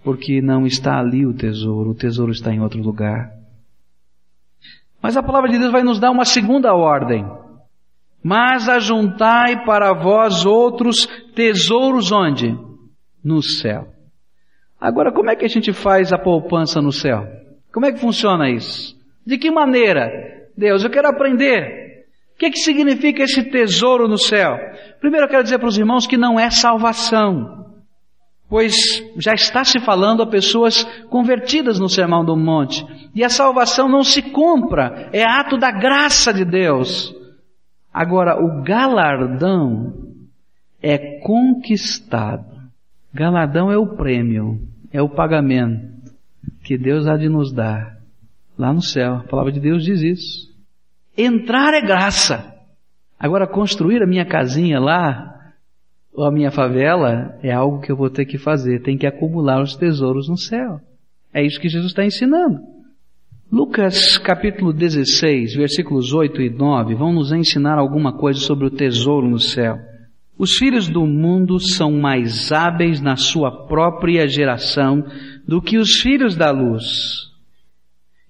Porque 0.05 0.41
não 0.41 0.67
está 0.67 1.01
ali 1.01 1.27
o 1.27 1.35
tesouro, 1.35 1.91
o 1.91 1.97
tesouro 1.97 2.31
está 2.31 2.55
em 2.55 2.61
outro 2.61 2.81
lugar. 2.81 3.33
Mas 5.03 5.17
a 5.17 5.23
palavra 5.23 5.51
de 5.51 5.59
Deus 5.59 5.73
vai 5.73 5.83
nos 5.83 5.99
dar 5.99 6.13
uma 6.13 6.25
segunda 6.25 6.73
ordem. 6.77 7.27
Mas 8.23 8.69
ajuntai 8.69 9.65
para 9.65 9.93
vós 9.95 10.47
outros 10.47 11.07
tesouros 11.35 12.13
onde? 12.13 12.57
No 13.25 13.43
céu. 13.43 13.98
Agora, 14.81 15.13
como 15.13 15.31
é 15.31 15.37
que 15.37 15.45
a 15.45 15.49
gente 15.49 15.73
faz 15.73 16.13
a 16.13 16.19
poupança 16.19 16.81
no 16.81 16.93
céu? 16.93 17.27
Como 17.73 17.87
é 17.87 17.93
que 17.93 18.01
funciona 18.01 18.49
isso? 18.49 18.97
De 19.27 19.37
que 19.37 19.51
maneira? 19.51 20.11
Deus, 20.57 20.85
eu 20.85 20.91
quero 20.91 21.09
aprender. 21.09 21.89
O 22.35 22.39
que, 22.39 22.51
que 22.51 22.59
significa 22.59 23.25
esse 23.25 23.43
tesouro 23.51 24.07
no 24.07 24.17
céu? 24.17 24.57
Primeiro 25.01 25.27
eu 25.27 25.31
quero 25.31 25.43
dizer 25.43 25.59
para 25.59 25.69
os 25.69 25.77
irmãos 25.77 26.07
que 26.07 26.17
não 26.17 26.39
é 26.39 26.51
salvação. 26.51 27.67
Pois 28.49 28.75
já 29.17 29.35
está 29.35 29.65
se 29.65 29.79
falando 29.81 30.23
a 30.23 30.27
pessoas 30.27 30.85
convertidas 31.11 31.79
no 31.79 31.89
Sermão 31.89 32.25
do 32.25 32.37
Monte. 32.37 32.87
E 33.15 33.23
a 33.23 33.29
salvação 33.29 33.89
não 33.89 34.03
se 34.03 34.23
compra, 34.23 35.11
é 35.13 35.23
ato 35.23 35.59
da 35.59 35.71
graça 35.71 36.33
de 36.33 36.45
Deus. 36.45 37.15
Agora, 37.93 38.43
o 38.43 38.63
galardão 38.63 39.93
é 40.81 41.21
conquistado. 41.21 42.58
Galardão 43.13 43.71
é 43.71 43.77
o 43.77 43.97
prêmio, 43.97 44.61
é 44.93 45.01
o 45.01 45.09
pagamento 45.09 46.13
que 46.63 46.77
Deus 46.77 47.07
há 47.07 47.17
de 47.17 47.29
nos 47.29 47.53
dar 47.53 47.99
lá 48.59 48.73
no 48.73 48.83
céu. 48.83 49.17
A 49.17 49.23
palavra 49.25 49.53
de 49.53 49.61
Deus 49.61 49.85
diz 49.85 50.03
isso. 50.03 50.49
Entrar 51.17 51.75
é 51.75 51.81
graça. 51.81 52.55
Agora, 53.19 53.47
construir 53.47 54.03
a 54.03 54.07
minha 54.07 54.25
casinha 54.25 54.79
lá, 54.79 55.53
ou 56.13 56.25
a 56.25 56.31
minha 56.31 56.51
favela 56.51 57.39
é 57.43 57.53
algo 57.53 57.81
que 57.81 57.91
eu 57.91 57.97
vou 57.97 58.11
ter 58.11 58.25
que 58.25 58.39
fazer, 58.39 58.83
tem 58.83 58.99
que 58.99 59.07
acumular 59.07 59.63
os 59.63 59.77
tesouros 59.77 60.29
no 60.29 60.37
céu. 60.37 60.81
É 61.33 61.45
isso 61.45 61.61
que 61.61 61.69
Jesus 61.69 61.93
está 61.93 62.05
ensinando. 62.05 62.61
Lucas 63.51 64.19
capítulo 64.19 64.73
16, 64.73 65.55
versículos 65.55 66.13
8 66.13 66.43
e 66.43 66.51
9 66.51 66.95
vão 66.95 67.13
nos 67.13 67.33
ensinar 67.33 67.79
alguma 67.79 68.13
coisa 68.13 68.41
sobre 68.41 68.67
o 68.67 68.71
tesouro 68.71 69.29
no 69.29 69.39
céu. 69.39 69.79
Os 70.39 70.53
filhos 70.57 70.89
do 70.89 71.05
mundo 71.05 71.59
são 71.59 71.91
mais 71.91 72.53
hábeis 72.53 73.01
na 73.01 73.17
sua 73.17 73.67
própria 73.67 74.29
geração 74.29 75.05
do 75.47 75.61
que 75.61 75.77
os 75.77 76.01
filhos 76.01 76.37
da 76.37 76.53
luz. 76.53 76.85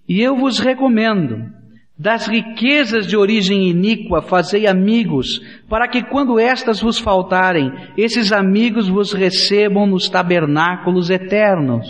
E 0.09 0.23
eu 0.23 0.35
vos 0.35 0.59
recomendo 0.59 1.53
das 1.99 2.27
riquezas 2.27 3.07
de 3.07 3.17
origem 3.17 3.69
iníqua 3.69 4.23
fazei 4.23 4.67
amigos, 4.67 5.41
para 5.69 5.87
que 5.89 6.03
quando 6.03 6.39
estas 6.39 6.81
vos 6.81 6.99
faltarem, 6.99 7.73
esses 7.97 8.33
amigos 8.33 8.89
vos 8.89 9.13
recebam 9.13 9.87
nos 9.87 10.09
tabernáculos 10.09 11.11
eternos. 11.11 11.87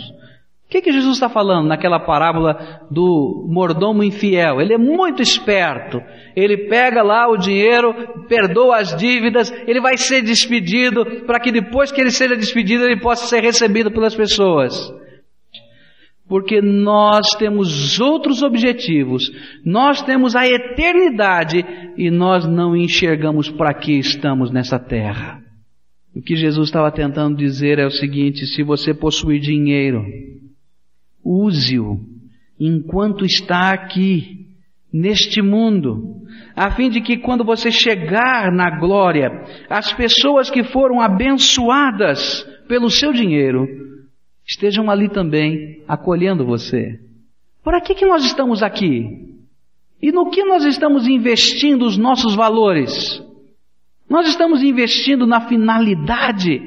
O 0.69 0.71
que, 0.71 0.83
que 0.83 0.91
Jesus 0.91 1.15
está 1.15 1.27
falando 1.27 1.67
naquela 1.67 1.99
parábola 1.99 2.85
do 2.91 3.47
mordomo 3.49 4.03
infiel? 4.03 4.61
Ele 4.61 4.75
é 4.75 4.77
muito 4.77 5.19
esperto. 5.19 5.99
Ele 6.35 6.69
pega 6.69 7.01
lá 7.01 7.27
o 7.27 7.37
dinheiro, 7.37 7.91
perdoa 8.27 8.77
as 8.77 8.95
dívidas, 8.95 9.51
ele 9.65 9.81
vai 9.81 9.97
ser 9.97 10.21
despedido, 10.21 11.23
para 11.25 11.39
que 11.39 11.51
depois 11.51 11.91
que 11.91 11.99
ele 11.99 12.11
seja 12.11 12.35
despedido, 12.35 12.83
ele 12.83 13.01
possa 13.01 13.25
ser 13.25 13.41
recebido 13.41 13.89
pelas 13.89 14.13
pessoas 14.13 14.93
porque 16.27 16.61
nós 16.61 17.31
temos 17.39 17.99
outros 17.99 18.43
objetivos, 18.43 19.31
nós 19.65 20.03
temos 20.03 20.35
a 20.35 20.47
eternidade 20.47 21.65
e 21.97 22.11
nós 22.11 22.47
não 22.47 22.77
enxergamos 22.77 23.49
para 23.49 23.73
que 23.73 23.93
estamos 23.93 24.51
nessa 24.51 24.77
terra. 24.77 25.41
O 26.15 26.21
que 26.21 26.35
Jesus 26.35 26.67
estava 26.67 26.91
tentando 26.91 27.35
dizer 27.35 27.79
é 27.79 27.85
o 27.87 27.89
seguinte: 27.89 28.45
se 28.45 28.61
você 28.61 28.93
possuir 28.93 29.39
dinheiro, 29.39 30.05
use-o 31.23 31.99
enquanto 32.59 33.25
está 33.25 33.71
aqui, 33.71 34.47
neste 34.91 35.41
mundo, 35.41 36.23
a 36.55 36.71
fim 36.71 36.89
de 36.89 36.99
que 36.99 37.17
quando 37.17 37.43
você 37.43 37.71
chegar 37.71 38.51
na 38.51 38.79
glória, 38.79 39.29
as 39.69 39.93
pessoas 39.93 40.49
que 40.49 40.63
foram 40.63 40.99
abençoadas 40.99 42.43
pelo 42.67 42.89
seu 42.89 43.13
dinheiro 43.13 43.67
estejam 44.45 44.89
ali 44.89 45.07
também 45.09 45.83
acolhendo 45.87 46.45
você. 46.45 46.99
Para 47.63 47.79
que, 47.79 47.93
que 47.93 48.05
nós 48.05 48.25
estamos 48.25 48.63
aqui? 48.63 49.29
E 50.01 50.11
no 50.11 50.29
que 50.29 50.43
nós 50.43 50.65
estamos 50.65 51.07
investindo 51.07 51.85
os 51.85 51.97
nossos 51.97 52.35
valores? 52.35 53.23
Nós 54.09 54.27
estamos 54.27 54.63
investindo 54.63 55.27
na 55.27 55.41
finalidade, 55.41 56.59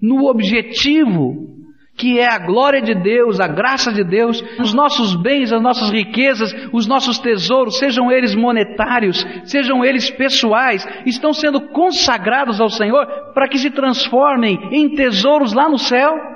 no 0.00 0.26
objetivo, 0.26 1.61
que 1.96 2.18
é 2.18 2.26
a 2.26 2.38
glória 2.38 2.80
de 2.80 2.94
Deus, 2.94 3.38
a 3.38 3.46
graça 3.46 3.92
de 3.92 4.02
Deus, 4.02 4.42
os 4.58 4.72
nossos 4.72 5.14
bens, 5.14 5.52
as 5.52 5.62
nossas 5.62 5.90
riquezas, 5.90 6.52
os 6.72 6.86
nossos 6.86 7.18
tesouros, 7.18 7.78
sejam 7.78 8.10
eles 8.10 8.34
monetários, 8.34 9.24
sejam 9.44 9.84
eles 9.84 10.10
pessoais, 10.10 10.86
estão 11.06 11.32
sendo 11.32 11.60
consagrados 11.68 12.60
ao 12.60 12.70
Senhor 12.70 13.06
para 13.34 13.48
que 13.48 13.58
se 13.58 13.70
transformem 13.70 14.58
em 14.72 14.94
tesouros 14.94 15.52
lá 15.52 15.68
no 15.68 15.78
céu? 15.78 16.32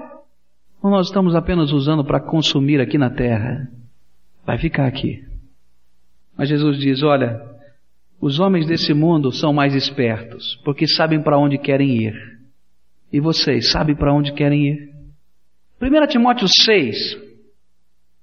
ou 0.86 0.90
nós 0.90 1.08
estamos 1.08 1.34
apenas 1.34 1.72
usando 1.72 2.04
para 2.04 2.20
consumir 2.20 2.80
aqui 2.80 2.96
na 2.96 3.10
terra? 3.10 3.68
Vai 4.46 4.56
ficar 4.56 4.86
aqui. 4.86 5.24
Mas 6.38 6.48
Jesus 6.48 6.78
diz: 6.78 7.02
olha, 7.02 7.40
os 8.20 8.38
homens 8.38 8.66
desse 8.66 8.94
mundo 8.94 9.32
são 9.32 9.52
mais 9.52 9.74
espertos, 9.74 10.60
porque 10.64 10.86
sabem 10.86 11.20
para 11.20 11.38
onde 11.38 11.58
querem 11.58 12.04
ir. 12.04 12.14
E 13.12 13.18
vocês 13.18 13.70
sabem 13.72 13.96
para 13.96 14.14
onde 14.14 14.32
querem 14.32 14.68
ir? 14.68 14.95
1 15.80 16.06
Timóteo 16.08 16.48
6, 16.48 16.96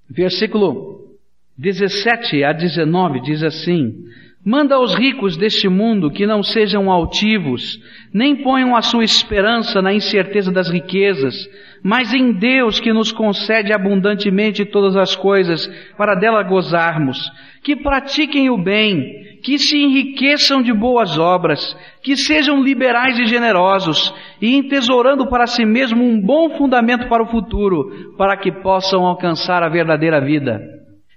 versículo 0.09 1.17
17 1.57 2.43
a 2.43 2.51
19 2.51 3.21
diz 3.21 3.43
assim: 3.43 4.05
Manda 4.45 4.75
aos 4.75 4.93
ricos 4.93 5.37
deste 5.37 5.69
mundo 5.69 6.11
que 6.11 6.25
não 6.25 6.43
sejam 6.43 6.91
altivos, 6.91 7.79
nem 8.13 8.35
ponham 8.35 8.75
a 8.75 8.81
sua 8.81 9.05
esperança 9.05 9.81
na 9.81 9.93
incerteza 9.93 10.51
das 10.51 10.69
riquezas, 10.69 11.33
mas 11.81 12.13
em 12.13 12.33
Deus 12.33 12.77
que 12.77 12.91
nos 12.91 13.09
concede 13.09 13.71
abundantemente 13.71 14.65
todas 14.65 14.97
as 14.97 15.15
coisas 15.15 15.65
para 15.97 16.13
dela 16.13 16.43
gozarmos, 16.43 17.17
que 17.63 17.73
pratiquem 17.73 18.49
o 18.49 18.57
bem, 18.57 19.23
que 19.43 19.57
se 19.57 19.77
enriqueçam 19.77 20.61
de 20.61 20.73
boas 20.73 21.17
obras, 21.17 21.77
que 22.03 22.17
sejam 22.17 22.61
liberais 22.61 23.17
e 23.19 23.25
generosos, 23.25 24.13
e 24.41 24.57
entesourando 24.57 25.25
para 25.27 25.47
si 25.47 25.63
mesmo 25.63 26.03
um 26.03 26.19
bom 26.19 26.49
fundamento 26.57 27.07
para 27.07 27.23
o 27.23 27.27
futuro, 27.27 28.13
para 28.17 28.35
que 28.35 28.51
possam 28.51 29.05
alcançar 29.05 29.63
a 29.63 29.69
verdadeira 29.69 30.19
vida. 30.19 30.61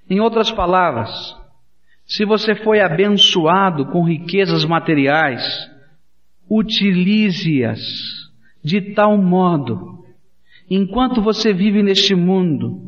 Em 0.09 0.21
outras 0.21 0.53
palavras, 0.53 1.11
se 2.07 2.25
você 2.25 2.55
foi 2.55 2.81
abençoado 2.81 3.87
com 3.87 4.05
riquezas 4.05 4.65
materiais, 4.65 5.43
utilize-as 6.49 7.81
de 8.65 8.95
tal 8.95 9.17
modo 9.19 9.97
enquanto 10.71 11.21
você 11.21 11.53
vive 11.53 11.83
neste 11.83 12.15
mundo, 12.15 12.87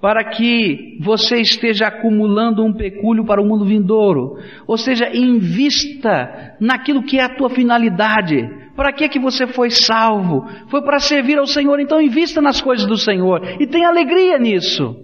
para 0.00 0.24
que 0.24 0.98
você 1.00 1.40
esteja 1.40 1.86
acumulando 1.86 2.64
um 2.64 2.72
pecúlio 2.72 3.24
para 3.24 3.40
o 3.40 3.46
mundo 3.46 3.64
vindouro. 3.64 4.36
Ou 4.66 4.76
seja, 4.76 5.08
invista 5.14 6.56
naquilo 6.60 7.04
que 7.04 7.18
é 7.18 7.22
a 7.22 7.36
tua 7.36 7.48
finalidade. 7.48 8.48
Para 8.74 8.92
que 8.92 9.08
que 9.08 9.20
você 9.20 9.46
foi 9.46 9.70
salvo? 9.70 10.44
Foi 10.68 10.82
para 10.82 10.98
servir 10.98 11.38
ao 11.38 11.46
Senhor, 11.46 11.78
então 11.78 12.00
invista 12.00 12.42
nas 12.42 12.60
coisas 12.60 12.86
do 12.86 12.96
Senhor 12.96 13.60
e 13.60 13.66
tenha 13.66 13.88
alegria 13.88 14.38
nisso. 14.38 14.96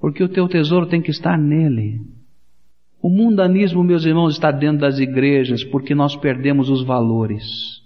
Porque 0.00 0.24
o 0.24 0.28
teu 0.28 0.48
tesouro 0.48 0.86
tem 0.86 1.00
que 1.00 1.10
estar 1.10 1.38
nele. 1.38 2.15
O 3.00 3.08
mundanismo, 3.08 3.84
meus 3.84 4.04
irmãos, 4.04 4.34
está 4.34 4.50
dentro 4.50 4.80
das 4.80 4.98
igrejas 4.98 5.62
porque 5.62 5.94
nós 5.94 6.16
perdemos 6.16 6.70
os 6.70 6.82
valores. 6.82 7.80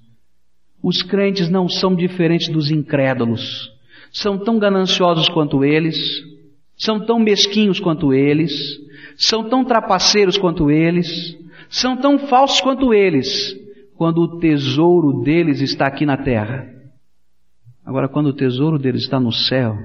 Os 0.83 1.03
crentes 1.03 1.51
não 1.51 1.69
são 1.69 1.95
diferentes 1.95 2.49
dos 2.49 2.71
incrédulos. 2.71 3.71
São 4.13 4.39
tão 4.39 4.59
gananciosos 4.59 5.29
quanto 5.29 5.65
eles, 5.65 5.97
são 6.77 6.99
tão 6.99 7.19
mesquinhos 7.19 7.79
quanto 7.79 8.13
eles, 8.13 8.53
são 9.17 9.49
tão 9.49 9.65
trapaceiros 9.65 10.39
quanto 10.39 10.71
eles, 10.71 11.37
são 11.69 11.97
tão 11.97 12.19
falsos 12.19 12.61
quanto 12.61 12.93
eles, 12.95 13.55
quando 13.95 14.23
o 14.23 14.39
tesouro 14.41 15.23
deles 15.23 15.61
está 15.61 15.87
aqui 15.87 16.07
na 16.07 16.17
terra. 16.17 16.67
Agora, 17.85 18.09
quando 18.09 18.29
o 18.29 18.33
tesouro 18.33 18.79
deles 18.79 19.03
está 19.03 19.21
no 19.21 19.31
céu, 19.31 19.77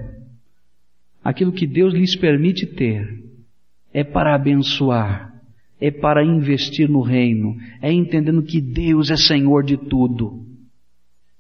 aquilo 1.24 1.52
que 1.52 1.68
Deus 1.68 1.94
lhes 1.94 2.16
permite 2.16 2.66
ter 2.66 3.25
é 3.96 4.04
para 4.04 4.36
abençoar, 4.36 5.34
é 5.80 5.90
para 5.90 6.22
investir 6.22 6.90
no 6.90 7.00
reino, 7.00 7.56
é 7.82 7.90
entendendo 7.94 8.44
que 8.44 8.60
Deus 8.60 9.10
é 9.10 9.16
Senhor 9.16 9.64
de 9.64 9.78
tudo. 9.78 10.46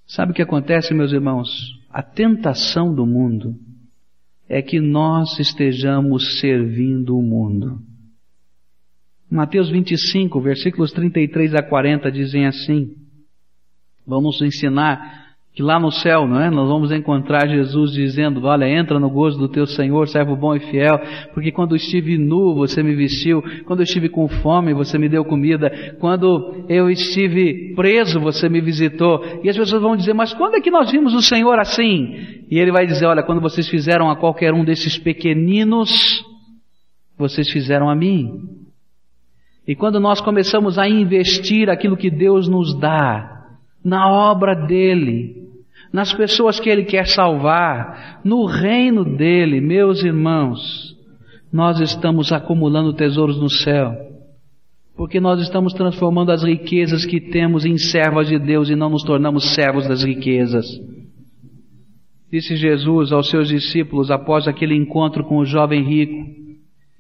Sabe 0.07 0.31
o 0.31 0.33
que 0.33 0.41
acontece, 0.41 0.93
meus 0.93 1.12
irmãos? 1.12 1.50
A 1.89 2.01
tentação 2.01 2.95
do 2.95 3.05
mundo 3.05 3.59
é 4.47 4.62
que 4.62 4.79
nós 4.79 5.38
estejamos 5.38 6.39
servindo 6.39 7.17
o 7.17 7.21
mundo. 7.21 7.81
Mateus 9.29 9.69
25, 9.69 10.39
versículos 10.39 10.93
33 10.93 11.55
a 11.55 11.62
40 11.62 12.09
dizem 12.09 12.45
assim: 12.45 12.95
Vamos 14.07 14.41
ensinar 14.41 15.25
que 15.55 15.63
lá 15.63 15.79
no 15.79 15.89
céu, 15.89 16.27
não 16.27 16.41
é? 16.41 16.51
Nós 16.51 16.67
vamos 16.67 16.91
encontrar 16.91 17.47
Jesus 17.47 17.93
dizendo, 17.93 18.45
olha, 18.45 18.67
entra 18.67 19.00
no 19.00 19.09
gozo 19.09 19.39
do 19.39 19.47
teu 19.47 19.65
Senhor, 19.65 20.05
servo 20.09 20.35
bom 20.35 20.53
e 20.53 20.59
fiel, 20.59 21.00
porque 21.33 21.50
quando 21.50 21.77
estive 21.77 22.17
nu, 22.17 22.53
você 22.53 22.83
me 22.83 22.93
vestiu, 22.93 23.41
quando 23.63 23.81
estive 23.81 24.09
com 24.09 24.27
fome, 24.27 24.74
você 24.74 24.97
me 24.97 25.07
deu 25.07 25.24
comida, 25.24 25.95
quando 25.97 26.65
eu 26.67 26.89
estive 26.89 27.74
preso, 27.74 28.19
você 28.19 28.50
me 28.50 28.59
visitou. 28.59 29.24
E 29.45 29.50
as 29.50 29.55
pessoas 29.57 29.81
vão 29.81 29.95
dizer, 29.95 30.13
mas 30.13 30.33
quando 30.33 30.55
é 30.55 30.62
que 30.62 30.69
nós 30.69 30.91
vimos 30.91 31.13
o 31.13 31.21
Senhor 31.21 31.57
assim? 31.57 32.43
E 32.51 32.59
ele 32.59 32.74
vai 32.74 32.85
dizer, 32.85 33.05
olha, 33.05 33.24
quando 33.24 33.39
vocês 33.39 33.69
fizeram 33.69 34.09
a 34.09 34.17
qualquer 34.17 34.53
um 34.53 34.65
desses 34.65 34.97
pequeninos, 34.97 36.21
vocês 37.17 37.50
fizeram 37.50 37.89
a 37.89 37.95
mim. 37.95 38.41
E 39.65 39.74
quando 39.74 40.01
nós 40.01 40.19
começamos 40.19 40.77
a 40.77 40.85
investir 40.85 41.69
aquilo 41.69 41.95
que 41.95 42.12
Deus 42.12 42.50
nos 42.50 42.77
dá, 42.77 43.31
na 43.85 44.09
obra 44.09 44.53
dele, 44.53 45.44
nas 45.95 46.13
pessoas 46.13 46.59
que 46.59 46.69
Ele 46.69 46.83
quer 46.83 47.07
salvar, 47.07 48.19
no 48.25 48.45
reino 48.45 49.05
dele, 49.05 49.61
meus 49.61 50.03
irmãos, 50.03 50.93
nós 51.51 51.79
estamos 51.79 52.33
acumulando 52.33 52.93
tesouros 52.93 53.39
no 53.39 53.49
céu, 53.49 53.95
porque 54.97 55.21
nós 55.21 55.39
estamos 55.39 55.71
transformando 55.73 56.33
as 56.33 56.43
riquezas 56.43 57.05
que 57.05 57.21
temos 57.21 57.63
em 57.63 57.77
servas 57.77 58.27
de 58.27 58.37
Deus 58.37 58.69
e 58.69 58.75
não 58.75 58.89
nos 58.89 59.03
tornamos 59.03 59.55
servos 59.55 59.87
das 59.87 60.03
riquezas. 60.03 60.65
Disse 62.29 62.57
Jesus 62.57 63.13
aos 63.13 63.29
seus 63.29 63.47
discípulos 63.47 64.11
após 64.11 64.49
aquele 64.49 64.75
encontro 64.75 65.23
com 65.23 65.37
o 65.37 65.45
jovem 65.45 65.81
rico: 65.81 66.25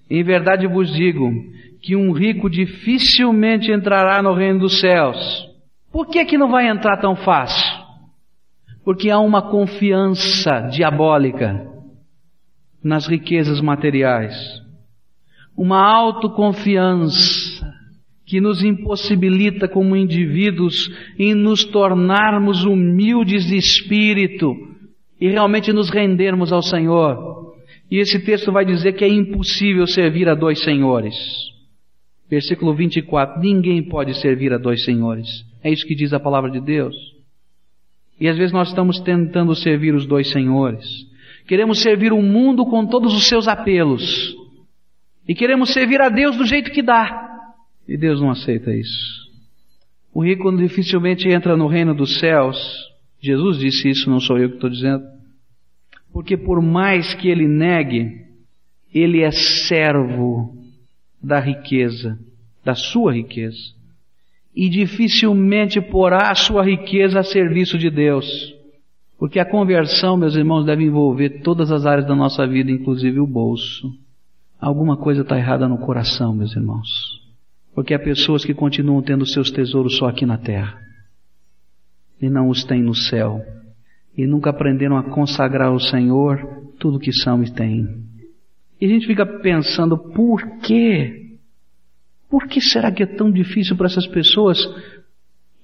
Em 0.09 0.23
verdade 0.23 0.67
vos 0.67 0.89
digo 0.93 1.29
que 1.81 1.97
um 1.97 2.13
rico 2.13 2.49
dificilmente 2.49 3.73
entrará 3.73 4.23
no 4.23 4.33
reino 4.33 4.59
dos 4.59 4.79
céus. 4.79 5.17
Por 5.91 6.07
que 6.07 6.23
que 6.23 6.37
não 6.37 6.49
vai 6.49 6.69
entrar 6.69 6.95
tão 7.01 7.13
fácil? 7.13 7.74
Porque 8.85 9.09
há 9.09 9.19
uma 9.19 9.41
confiança 9.41 10.69
diabólica 10.71 11.67
nas 12.83 13.07
riquezas 13.07 13.59
materiais, 13.59 14.35
uma 15.57 15.83
autoconfiança 15.83 17.73
que 18.27 18.39
nos 18.39 18.63
impossibilita 18.63 19.67
como 19.67 19.95
indivíduos 19.95 20.87
em 21.17 21.33
nos 21.33 21.63
tornarmos 21.63 22.63
humildes 22.63 23.45
de 23.45 23.57
espírito 23.57 24.53
e 25.19 25.29
realmente 25.29 25.73
nos 25.73 25.89
rendermos 25.89 26.53
ao 26.53 26.61
Senhor. 26.61 27.55
E 27.89 27.97
esse 27.97 28.23
texto 28.23 28.51
vai 28.51 28.65
dizer 28.65 28.93
que 28.93 29.03
é 29.03 29.07
impossível 29.07 29.87
servir 29.87 30.29
a 30.29 30.35
dois 30.35 30.63
senhores. 30.63 31.15
Versículo 32.29 32.75
24: 32.75 33.39
Ninguém 33.39 33.81
pode 33.81 34.19
servir 34.19 34.53
a 34.53 34.57
dois 34.59 34.83
senhores. 34.83 35.27
É 35.63 35.71
isso 35.71 35.87
que 35.87 35.95
diz 35.95 36.13
a 36.13 36.19
palavra 36.19 36.51
de 36.51 36.59
Deus. 36.59 37.14
E 38.19 38.27
às 38.27 38.37
vezes 38.37 38.53
nós 38.53 38.69
estamos 38.69 38.99
tentando 39.01 39.53
servir 39.55 39.93
os 39.93 40.05
dois 40.05 40.31
senhores. 40.31 40.85
Queremos 41.47 41.81
servir 41.81 42.13
o 42.13 42.21
mundo 42.21 42.65
com 42.65 42.85
todos 42.85 43.13
os 43.13 43.27
seus 43.27 43.47
apelos. 43.47 44.35
E 45.27 45.35
queremos 45.35 45.73
servir 45.73 46.01
a 46.01 46.09
Deus 46.09 46.37
do 46.37 46.45
jeito 46.45 46.71
que 46.71 46.81
dá. 46.81 47.29
E 47.87 47.97
Deus 47.97 48.21
não 48.21 48.31
aceita 48.31 48.73
isso. 48.73 49.25
O 50.13 50.23
rico 50.23 50.55
dificilmente 50.55 51.27
entra 51.27 51.57
no 51.57 51.67
reino 51.67 51.93
dos 51.93 52.19
céus. 52.19 52.57
Jesus 53.19 53.59
disse 53.59 53.89
isso, 53.89 54.09
não 54.09 54.19
sou 54.19 54.37
eu 54.37 54.49
que 54.49 54.55
estou 54.55 54.69
dizendo. 54.69 55.03
Porque 56.13 56.37
por 56.37 56.61
mais 56.61 57.13
que 57.13 57.27
ele 57.27 57.47
negue, 57.47 58.25
ele 58.93 59.21
é 59.21 59.31
servo 59.31 60.55
da 61.21 61.39
riqueza, 61.39 62.17
da 62.63 62.75
sua 62.75 63.13
riqueza 63.13 63.75
e 64.55 64.69
dificilmente 64.69 65.81
porá 65.81 66.31
a 66.31 66.35
sua 66.35 66.63
riqueza 66.63 67.19
a 67.19 67.23
serviço 67.23 67.77
de 67.77 67.89
Deus. 67.89 68.25
Porque 69.17 69.39
a 69.39 69.49
conversão, 69.49 70.17
meus 70.17 70.35
irmãos, 70.35 70.65
deve 70.65 70.83
envolver 70.83 71.41
todas 71.41 71.71
as 71.71 71.85
áreas 71.85 72.07
da 72.07 72.15
nossa 72.15 72.45
vida, 72.47 72.71
inclusive 72.71 73.19
o 73.19 73.27
bolso. 73.27 73.91
Alguma 74.59 74.97
coisa 74.97 75.21
está 75.21 75.37
errada 75.37 75.67
no 75.67 75.77
coração, 75.77 76.33
meus 76.33 76.55
irmãos. 76.55 76.87
Porque 77.73 77.93
há 77.93 77.99
pessoas 77.99 78.45
que 78.45 78.53
continuam 78.53 79.01
tendo 79.01 79.25
seus 79.25 79.51
tesouros 79.51 79.97
só 79.97 80.07
aqui 80.07 80.25
na 80.25 80.37
terra 80.37 80.85
e 82.21 82.29
não 82.29 82.49
os 82.49 82.63
têm 82.63 82.81
no 82.81 82.95
céu. 82.95 83.41
E 84.17 84.25
nunca 84.25 84.49
aprenderam 84.49 84.97
a 84.97 85.03
consagrar 85.03 85.67
ao 85.67 85.79
Senhor 85.79 86.39
tudo 86.79 86.99
que 86.99 87.11
são 87.11 87.43
e 87.43 87.51
têm. 87.51 87.85
E 88.79 88.85
a 88.85 88.89
gente 88.89 89.07
fica 89.07 89.25
pensando, 89.25 89.97
por 89.97 90.59
quê? 90.59 91.24
Por 92.29 92.47
que 92.47 92.59
será 92.59 92.91
que 92.91 93.03
é 93.03 93.05
tão 93.05 93.31
difícil 93.31 93.75
para 93.75 93.87
essas 93.87 94.07
pessoas 94.07 94.57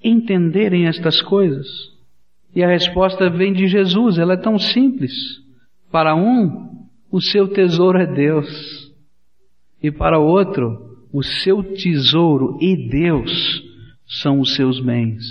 entenderem 0.02 0.86
estas 0.86 1.20
coisas? 1.20 1.66
E 2.54 2.62
a 2.62 2.68
resposta 2.68 3.30
vem 3.30 3.52
de 3.52 3.66
Jesus, 3.66 4.18
ela 4.18 4.34
é 4.34 4.36
tão 4.36 4.58
simples. 4.58 5.12
Para 5.90 6.14
um, 6.14 6.86
o 7.10 7.20
seu 7.20 7.48
tesouro 7.48 7.98
é 7.98 8.06
Deus. 8.06 8.92
E 9.82 9.90
para 9.90 10.18
outro, 10.18 10.96
o 11.12 11.22
seu 11.22 11.62
tesouro 11.62 12.58
e 12.60 12.88
Deus 12.88 13.62
são 14.06 14.40
os 14.40 14.54
seus 14.54 14.80
bens. 14.80 15.22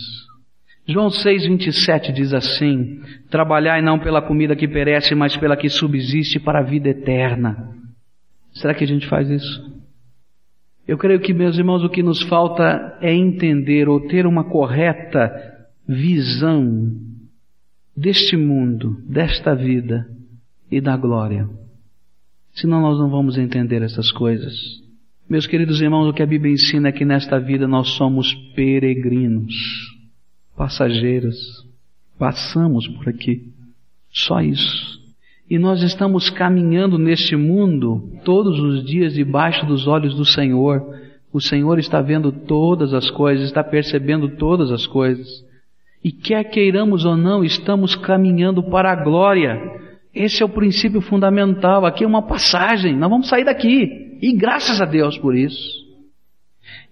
João 0.87 1.07
6,27 1.07 2.11
diz 2.11 2.33
assim: 2.33 3.01
Trabalhai 3.29 3.81
não 3.81 3.99
pela 3.99 4.21
comida 4.21 4.55
que 4.55 4.67
perece, 4.67 5.15
mas 5.15 5.37
pela 5.37 5.55
que 5.55 5.69
subsiste 5.69 6.39
para 6.39 6.59
a 6.59 6.63
vida 6.63 6.89
eterna. 6.89 7.75
Será 8.53 8.73
que 8.73 8.83
a 8.83 8.87
gente 8.87 9.07
faz 9.07 9.29
isso? 9.29 9.80
Eu 10.87 10.97
creio 10.97 11.19
que, 11.19 11.33
meus 11.33 11.57
irmãos, 11.57 11.83
o 11.83 11.89
que 11.89 12.03
nos 12.03 12.21
falta 12.23 12.97
é 13.01 13.13
entender 13.13 13.87
ou 13.87 14.07
ter 14.07 14.25
uma 14.25 14.43
correta 14.43 15.31
visão 15.87 16.91
deste 17.95 18.35
mundo, 18.35 18.97
desta 19.07 19.55
vida 19.55 20.07
e 20.69 20.81
da 20.81 20.95
glória. 20.97 21.47
Senão 22.53 22.81
nós 22.81 22.99
não 22.99 23.09
vamos 23.09 23.37
entender 23.37 23.81
essas 23.81 24.11
coisas. 24.11 24.53
Meus 25.29 25.47
queridos 25.47 25.81
irmãos, 25.81 26.09
o 26.09 26.13
que 26.13 26.23
a 26.23 26.25
Bíblia 26.25 26.53
ensina 26.53 26.89
é 26.89 26.91
que 26.91 27.05
nesta 27.05 27.39
vida 27.39 27.67
nós 27.67 27.89
somos 27.91 28.33
peregrinos, 28.53 29.53
passageiros, 30.57 31.37
passamos 32.17 32.87
por 32.87 33.07
aqui. 33.07 33.51
Só 34.11 34.41
isso. 34.41 35.00
E 35.51 35.59
nós 35.59 35.83
estamos 35.83 36.29
caminhando 36.29 36.97
neste 36.97 37.35
mundo 37.35 38.09
todos 38.23 38.57
os 38.57 38.85
dias 38.85 39.15
debaixo 39.15 39.65
dos 39.65 39.85
olhos 39.85 40.15
do 40.15 40.23
Senhor. 40.23 40.81
O 41.33 41.41
Senhor 41.41 41.77
está 41.77 42.01
vendo 42.01 42.31
todas 42.31 42.93
as 42.93 43.11
coisas, 43.11 43.47
está 43.47 43.61
percebendo 43.61 44.37
todas 44.37 44.71
as 44.71 44.87
coisas. 44.87 45.27
E 46.01 46.09
quer 46.09 46.45
queiramos 46.45 47.03
ou 47.03 47.17
não, 47.17 47.43
estamos 47.43 47.95
caminhando 47.95 48.63
para 48.63 48.93
a 48.93 49.03
glória. 49.03 49.59
Esse 50.15 50.41
é 50.41 50.45
o 50.45 50.47
princípio 50.47 51.01
fundamental. 51.01 51.85
Aqui 51.85 52.05
é 52.05 52.07
uma 52.07 52.25
passagem, 52.25 52.95
nós 52.95 53.09
vamos 53.09 53.27
sair 53.27 53.43
daqui. 53.43 54.19
E 54.21 54.31
graças 54.31 54.79
a 54.79 54.85
Deus 54.85 55.17
por 55.17 55.35
isso. 55.35 55.81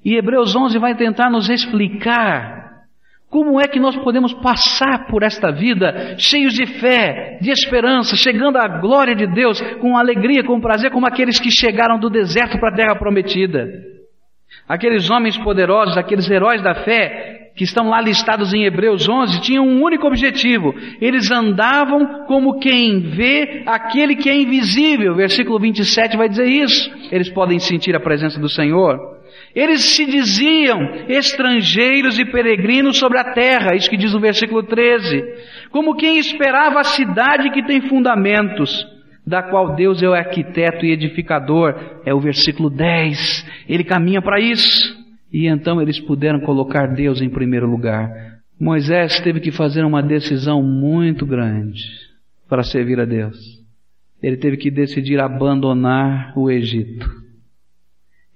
E 0.03 0.17
Hebreus 0.17 0.53
11 0.53 0.77
vai 0.79 0.97
tentar 0.97 1.29
nos 1.29 1.49
explicar 1.49 2.68
como 3.29 3.61
é 3.61 3.67
que 3.67 3.79
nós 3.79 3.95
podemos 3.97 4.33
passar 4.33 5.05
por 5.07 5.21
esta 5.21 5.51
vida 5.51 6.15
cheios 6.17 6.53
de 6.53 6.65
fé, 6.65 7.37
de 7.39 7.51
esperança, 7.51 8.15
chegando 8.15 8.57
à 8.57 8.67
glória 8.67 9.15
de 9.15 9.27
Deus 9.27 9.61
com 9.79 9.95
alegria, 9.95 10.43
com 10.43 10.59
prazer, 10.59 10.89
como 10.91 11.05
aqueles 11.05 11.39
que 11.39 11.51
chegaram 11.51 11.99
do 11.99 12.09
deserto 12.09 12.59
para 12.59 12.69
a 12.69 12.75
terra 12.75 12.95
prometida? 12.95 13.67
Aqueles 14.67 15.09
homens 15.11 15.37
poderosos, 15.37 15.95
aqueles 15.95 16.29
heróis 16.29 16.61
da 16.63 16.73
fé, 16.83 17.51
que 17.55 17.63
estão 17.63 17.89
lá 17.89 18.01
listados 18.01 18.53
em 18.53 18.63
Hebreus 18.63 19.07
11, 19.07 19.41
tinham 19.41 19.67
um 19.67 19.83
único 19.83 20.07
objetivo. 20.07 20.73
Eles 20.99 21.29
andavam 21.29 22.25
como 22.25 22.59
quem 22.59 22.99
vê 23.01 23.63
aquele 23.65 24.15
que 24.15 24.29
é 24.29 24.41
invisível. 24.41 25.13
Versículo 25.13 25.59
27 25.59 26.17
vai 26.17 26.29
dizer 26.29 26.45
isso. 26.45 26.89
Eles 27.11 27.29
podem 27.29 27.59
sentir 27.59 27.95
a 27.95 27.99
presença 27.99 28.39
do 28.39 28.49
Senhor. 28.49 29.18
Eles 29.55 29.95
se 29.95 30.05
diziam 30.05 30.79
estrangeiros 31.07 32.19
e 32.19 32.25
peregrinos 32.25 32.97
sobre 32.97 33.17
a 33.17 33.33
terra, 33.33 33.75
isso 33.75 33.89
que 33.89 33.97
diz 33.97 34.13
o 34.13 34.19
versículo 34.19 34.63
13, 34.63 35.23
como 35.71 35.95
quem 35.95 36.19
esperava 36.19 36.79
a 36.79 36.83
cidade 36.83 37.49
que 37.49 37.65
tem 37.65 37.81
fundamentos, 37.81 38.85
da 39.25 39.43
qual 39.43 39.75
Deus 39.75 40.01
é 40.01 40.07
o 40.07 40.13
arquiteto 40.13 40.85
e 40.85 40.91
edificador, 40.91 42.01
é 42.05 42.13
o 42.13 42.19
versículo 42.19 42.69
10. 42.69 43.45
Ele 43.67 43.83
caminha 43.83 44.21
para 44.21 44.39
isso. 44.39 44.97
E 45.31 45.47
então 45.47 45.79
eles 45.79 45.99
puderam 45.99 46.39
colocar 46.39 46.87
Deus 46.87 47.21
em 47.21 47.29
primeiro 47.29 47.69
lugar. 47.69 48.09
Moisés 48.59 49.19
teve 49.19 49.39
que 49.39 49.51
fazer 49.51 49.83
uma 49.83 50.01
decisão 50.01 50.63
muito 50.63 51.25
grande 51.25 51.81
para 52.47 52.63
servir 52.63 52.99
a 52.99 53.05
Deus. 53.05 53.37
Ele 54.21 54.37
teve 54.37 54.57
que 54.57 54.71
decidir 54.71 55.19
abandonar 55.19 56.33
o 56.35 56.49
Egito 56.49 57.07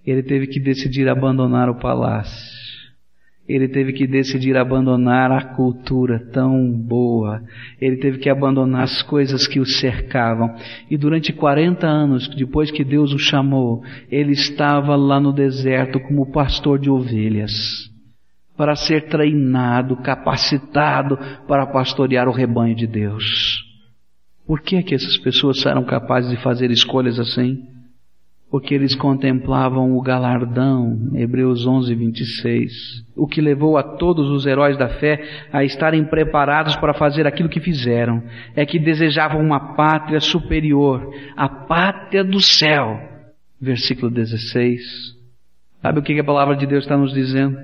Ele 0.05 0.23
teve 0.23 0.47
que 0.47 0.59
decidir 0.59 1.07
abandonar 1.07 1.69
o 1.69 1.79
palácio. 1.79 2.63
Ele 3.47 3.67
teve 3.67 3.91
que 3.91 4.07
decidir 4.07 4.55
abandonar 4.55 5.29
a 5.31 5.43
cultura 5.55 6.17
tão 6.31 6.71
boa. 6.71 7.41
Ele 7.79 7.97
teve 7.97 8.17
que 8.17 8.29
abandonar 8.29 8.83
as 8.83 9.01
coisas 9.01 9.45
que 9.45 9.59
o 9.59 9.65
cercavam. 9.65 10.55
E 10.89 10.97
durante 10.97 11.33
40 11.33 11.85
anos, 11.85 12.27
depois 12.29 12.71
que 12.71 12.85
Deus 12.85 13.13
o 13.13 13.19
chamou, 13.19 13.83
ele 14.09 14.31
estava 14.31 14.95
lá 14.95 15.19
no 15.19 15.33
deserto 15.33 15.99
como 15.99 16.31
pastor 16.31 16.79
de 16.79 16.89
ovelhas. 16.89 17.91
Para 18.55 18.75
ser 18.75 19.07
treinado, 19.07 19.97
capacitado 19.97 21.17
para 21.45 21.65
pastorear 21.65 22.29
o 22.29 22.33
rebanho 22.33 22.75
de 22.75 22.87
Deus. 22.87 23.61
Por 24.47 24.61
que 24.61 24.77
é 24.77 24.83
que 24.83 24.95
essas 24.95 25.17
pessoas 25.17 25.65
eram 25.65 25.83
capazes 25.83 26.29
de 26.29 26.41
fazer 26.41 26.71
escolhas 26.71 27.19
assim? 27.19 27.72
Porque 28.53 28.75
eles 28.75 28.93
contemplavam 28.93 29.97
o 29.97 30.01
galardão, 30.03 31.09
Hebreus 31.15 31.65
11, 31.65 31.95
26. 31.95 32.71
O 33.15 33.25
que 33.25 33.41
levou 33.41 33.77
a 33.77 33.81
todos 33.81 34.29
os 34.29 34.45
heróis 34.45 34.77
da 34.77 34.87
fé 34.87 35.47
a 35.51 35.63
estarem 35.63 36.05
preparados 36.05 36.75
para 36.75 36.93
fazer 36.93 37.25
aquilo 37.25 37.49
que 37.49 37.59
fizeram, 37.59 38.21
é 38.55 38.63
que 38.63 38.77
desejavam 38.77 39.41
uma 39.41 39.73
pátria 39.73 40.19
superior, 40.19 41.11
a 41.35 41.49
pátria 41.49 42.23
do 42.23 42.39
céu. 42.39 42.99
Versículo 43.59 44.11
16. 44.11 44.83
Sabe 45.81 45.97
o 45.97 46.03
que 46.03 46.19
a 46.19 46.23
palavra 46.23 46.55
de 46.55 46.67
Deus 46.67 46.83
está 46.83 46.95
nos 46.95 47.11
dizendo? 47.11 47.57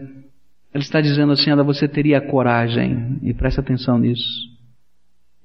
Ele 0.73 0.84
está 0.84 0.99
dizendo 0.99 1.34
assim, 1.34 1.52
olha, 1.52 1.62
você 1.62 1.88
teria 1.88 2.19
coragem, 2.19 3.19
e 3.21 3.32
presta 3.32 3.62
atenção 3.62 3.99
nisso, 3.99 4.49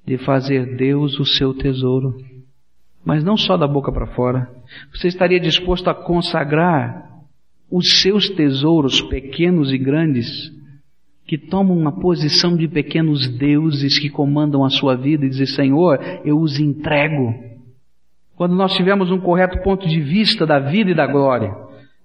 de 0.07 0.17
fazer 0.17 0.75
Deus 0.75 1.19
o 1.19 1.23
seu 1.23 1.53
tesouro 1.53 2.15
mas 3.05 3.23
não 3.23 3.37
só 3.37 3.55
da 3.55 3.67
boca 3.67 3.91
para 3.91 4.07
fora. 4.07 4.49
Você 4.93 5.07
estaria 5.07 5.39
disposto 5.39 5.89
a 5.89 5.93
consagrar 5.93 7.05
os 7.69 8.01
seus 8.01 8.29
tesouros 8.29 9.01
pequenos 9.01 9.71
e 9.71 9.77
grandes, 9.77 10.51
que 11.27 11.37
tomam 11.37 11.75
uma 11.77 11.99
posição 11.99 12.55
de 12.55 12.67
pequenos 12.67 13.27
deuses 13.27 13.97
que 13.97 14.09
comandam 14.09 14.63
a 14.63 14.69
sua 14.69 14.95
vida 14.95 15.25
e 15.25 15.29
dizer, 15.29 15.47
Senhor, 15.47 15.99
eu 16.23 16.39
os 16.39 16.59
entrego. 16.59 17.33
Quando 18.35 18.55
nós 18.55 18.75
tivermos 18.75 19.11
um 19.11 19.19
correto 19.19 19.61
ponto 19.63 19.87
de 19.87 19.99
vista 19.99 20.45
da 20.45 20.59
vida 20.59 20.91
e 20.91 20.95
da 20.95 21.07
glória, 21.07 21.51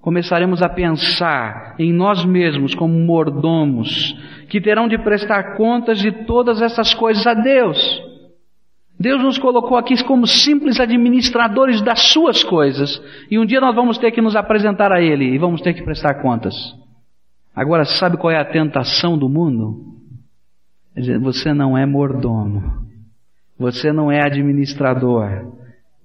começaremos 0.01 0.63
a 0.63 0.69
pensar 0.69 1.75
em 1.79 1.93
nós 1.93 2.25
mesmos 2.25 2.75
como 2.75 2.99
mordomos, 2.99 4.17
que 4.49 4.61
terão 4.61 4.89
de 4.89 4.97
prestar 4.99 5.57
contas 5.57 5.99
de 5.99 6.11
todas 6.25 6.63
essas 6.63 6.95
coisas 6.95 7.27
a 7.27 7.35
Deus. 7.35 8.10
Deus 9.01 9.23
nos 9.23 9.39
colocou 9.39 9.79
aqui 9.79 10.05
como 10.05 10.27
simples 10.27 10.79
administradores 10.79 11.81
das 11.81 12.13
suas 12.13 12.45
coisas. 12.45 13.01
E 13.31 13.39
um 13.39 13.47
dia 13.47 13.59
nós 13.59 13.75
vamos 13.75 13.97
ter 13.97 14.11
que 14.11 14.21
nos 14.21 14.37
apresentar 14.37 14.93
a 14.93 15.01
Ele 15.01 15.25
e 15.25 15.39
vamos 15.39 15.63
ter 15.63 15.73
que 15.73 15.83
prestar 15.83 16.21
contas. 16.21 16.55
Agora, 17.57 17.87
sabe 17.87 18.19
qual 18.19 18.31
é 18.31 18.39
a 18.39 18.45
tentação 18.45 19.17
do 19.17 19.27
mundo? 19.27 19.87
Você 21.23 21.55
não 21.55 21.79
é 21.79 21.87
mordomo. 21.87 22.87
Você 23.59 23.91
não 23.91 24.13
é 24.13 24.21
administrador. 24.21 25.51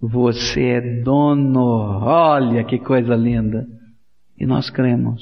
Você 0.02 0.62
é 0.62 1.02
dono. 1.04 2.00
Olha 2.02 2.64
que 2.64 2.80
coisa 2.80 3.14
linda. 3.14 3.68
E 4.40 4.46
nós 4.46 4.70
cremos. 4.70 5.22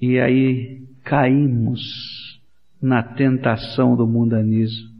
E 0.00 0.18
aí 0.18 0.80
caímos 1.04 2.40
na 2.80 3.02
tentação 3.02 3.94
do 3.94 4.06
mundanismo. 4.06 4.91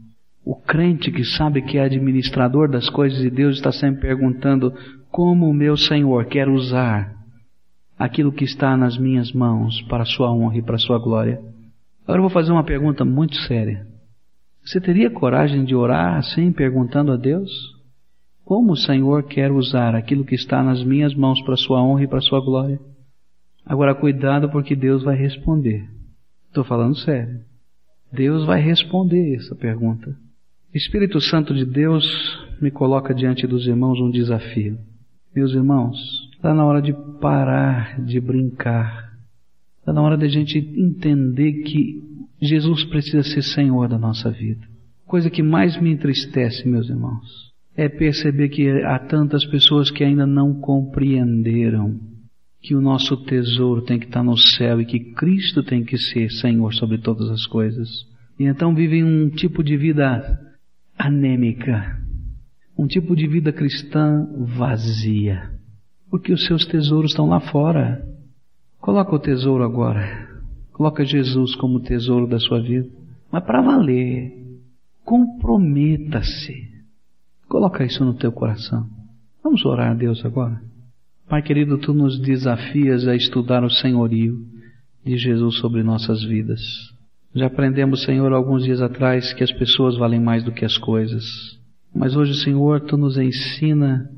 O 0.45 0.55
crente 0.55 1.11
que 1.11 1.23
sabe 1.23 1.61
que 1.61 1.77
é 1.77 1.85
administrador 1.85 2.69
das 2.69 2.89
coisas 2.89 3.19
de 3.19 3.29
Deus 3.29 3.55
está 3.55 3.71
sempre 3.71 4.01
perguntando 4.01 4.73
como 5.09 5.49
o 5.49 5.53
meu 5.53 5.77
Senhor 5.77 6.25
quer 6.25 6.49
usar 6.49 7.13
aquilo 7.97 8.31
que 8.33 8.43
está 8.43 8.75
nas 8.75 8.97
minhas 8.97 9.31
mãos 9.31 9.81
para 9.83 10.03
a 10.03 10.05
sua 10.05 10.31
honra 10.33 10.57
e 10.57 10.61
para 10.61 10.75
a 10.75 10.79
sua 10.79 10.99
glória. 10.99 11.39
Agora 12.03 12.19
eu 12.19 12.23
vou 12.23 12.29
fazer 12.29 12.51
uma 12.51 12.63
pergunta 12.63 13.05
muito 13.05 13.35
séria. 13.47 13.87
Você 14.65 14.81
teria 14.81 15.09
coragem 15.09 15.63
de 15.63 15.75
orar 15.75 16.17
assim, 16.17 16.51
perguntando 16.51 17.11
a 17.13 17.17
Deus? 17.17 17.49
Como 18.43 18.73
o 18.73 18.77
Senhor 18.77 19.23
quer 19.23 19.51
usar 19.51 19.95
aquilo 19.95 20.25
que 20.25 20.35
está 20.35 20.61
nas 20.61 20.83
minhas 20.83 21.15
mãos 21.15 21.41
para 21.43 21.53
a 21.53 21.57
sua 21.57 21.81
honra 21.81 22.03
e 22.03 22.07
para 22.07 22.17
a 22.17 22.21
sua 22.21 22.41
glória? 22.41 22.79
Agora 23.65 23.95
cuidado 23.95 24.49
porque 24.49 24.75
Deus 24.75 25.03
vai 25.03 25.15
responder. 25.15 25.87
Estou 26.47 26.65
falando 26.65 26.97
sério. 26.97 27.39
Deus 28.11 28.45
vai 28.45 28.59
responder 28.59 29.35
essa 29.35 29.55
pergunta. 29.55 30.13
Espírito 30.73 31.21
Santo 31.21 31.53
de 31.53 31.65
Deus 31.65 32.03
me 32.59 32.71
coloca 32.71 33.13
diante 33.13 33.45
dos 33.45 33.67
irmãos 33.67 33.99
um 33.99 34.09
desafio. 34.09 34.79
Meus 35.35 35.53
irmãos, 35.53 35.97
está 36.33 36.51
na 36.51 36.65
hora 36.65 36.81
de 36.81 36.91
parar 37.21 38.03
de 38.03 38.19
brincar. 38.19 39.13
Está 39.79 39.93
na 39.93 40.01
hora 40.01 40.17
de 40.17 40.25
a 40.25 40.29
gente 40.29 40.57
entender 40.57 41.61
que 41.61 42.01
Jesus 42.41 42.83
precisa 42.85 43.21
ser 43.21 43.43
Senhor 43.43 43.87
da 43.87 43.99
nossa 43.99 44.31
vida. 44.31 44.65
Coisa 45.05 45.29
que 45.29 45.43
mais 45.43 45.79
me 45.79 45.91
entristece, 45.91 46.67
meus 46.67 46.89
irmãos, 46.89 47.51
é 47.75 47.87
perceber 47.87 48.49
que 48.49 48.67
há 48.83 48.97
tantas 48.97 49.45
pessoas 49.45 49.91
que 49.91 50.03
ainda 50.03 50.25
não 50.25 50.59
compreenderam 50.59 51.99
que 52.59 52.73
o 52.73 52.81
nosso 52.81 53.17
tesouro 53.25 53.83
tem 53.83 53.99
que 53.99 54.05
estar 54.05 54.23
no 54.23 54.37
céu 54.37 54.81
e 54.81 54.85
que 54.85 55.13
Cristo 55.13 55.61
tem 55.61 55.83
que 55.83 55.97
ser 55.99 56.31
Senhor 56.31 56.73
sobre 56.73 56.97
todas 56.97 57.29
as 57.29 57.45
coisas. 57.45 57.89
E 58.39 58.45
então 58.45 58.73
vivem 58.73 59.03
um 59.03 59.29
tipo 59.29 59.63
de 59.63 59.77
vida 59.77 60.41
anêmica, 60.97 61.99
um 62.77 62.87
tipo 62.87 63.15
de 63.15 63.27
vida 63.27 63.51
cristã 63.51 64.27
vazia, 64.39 65.51
porque 66.09 66.31
os 66.31 66.45
seus 66.45 66.65
tesouros 66.65 67.11
estão 67.11 67.27
lá 67.27 67.39
fora. 67.39 68.07
Coloca 68.79 69.15
o 69.15 69.19
tesouro 69.19 69.63
agora, 69.63 70.27
coloca 70.71 71.05
Jesus 71.05 71.55
como 71.55 71.79
tesouro 71.79 72.27
da 72.27 72.39
sua 72.39 72.61
vida, 72.61 72.89
mas 73.31 73.43
para 73.43 73.61
valer, 73.61 74.31
comprometa-se, 75.05 76.69
coloca 77.47 77.85
isso 77.85 78.03
no 78.03 78.13
teu 78.13 78.31
coração. 78.31 78.89
Vamos 79.43 79.65
orar 79.65 79.91
a 79.91 79.93
Deus 79.93 80.23
agora. 80.25 80.61
Pai 81.27 81.41
querido, 81.41 81.77
tu 81.77 81.93
nos 81.93 82.19
desafias 82.19 83.07
a 83.07 83.15
estudar 83.15 83.63
o 83.63 83.69
senhorio 83.69 84.45
de 85.05 85.17
Jesus 85.17 85.57
sobre 85.57 85.81
nossas 85.81 86.23
vidas. 86.23 86.61
Já 87.35 87.47
aprendemos, 87.47 88.03
Senhor, 88.03 88.31
alguns 88.31 88.63
dias 88.63 88.81
atrás 88.81 89.33
que 89.33 89.43
as 89.43 89.51
pessoas 89.51 89.97
valem 89.97 90.19
mais 90.19 90.43
do 90.43 90.51
que 90.51 90.63
as 90.63 90.77
coisas. 90.77 91.23
Mas 91.93 92.15
hoje, 92.15 92.35
Senhor, 92.35 92.81
tu 92.81 92.95
nos 92.95 93.17
ensina 93.17 94.09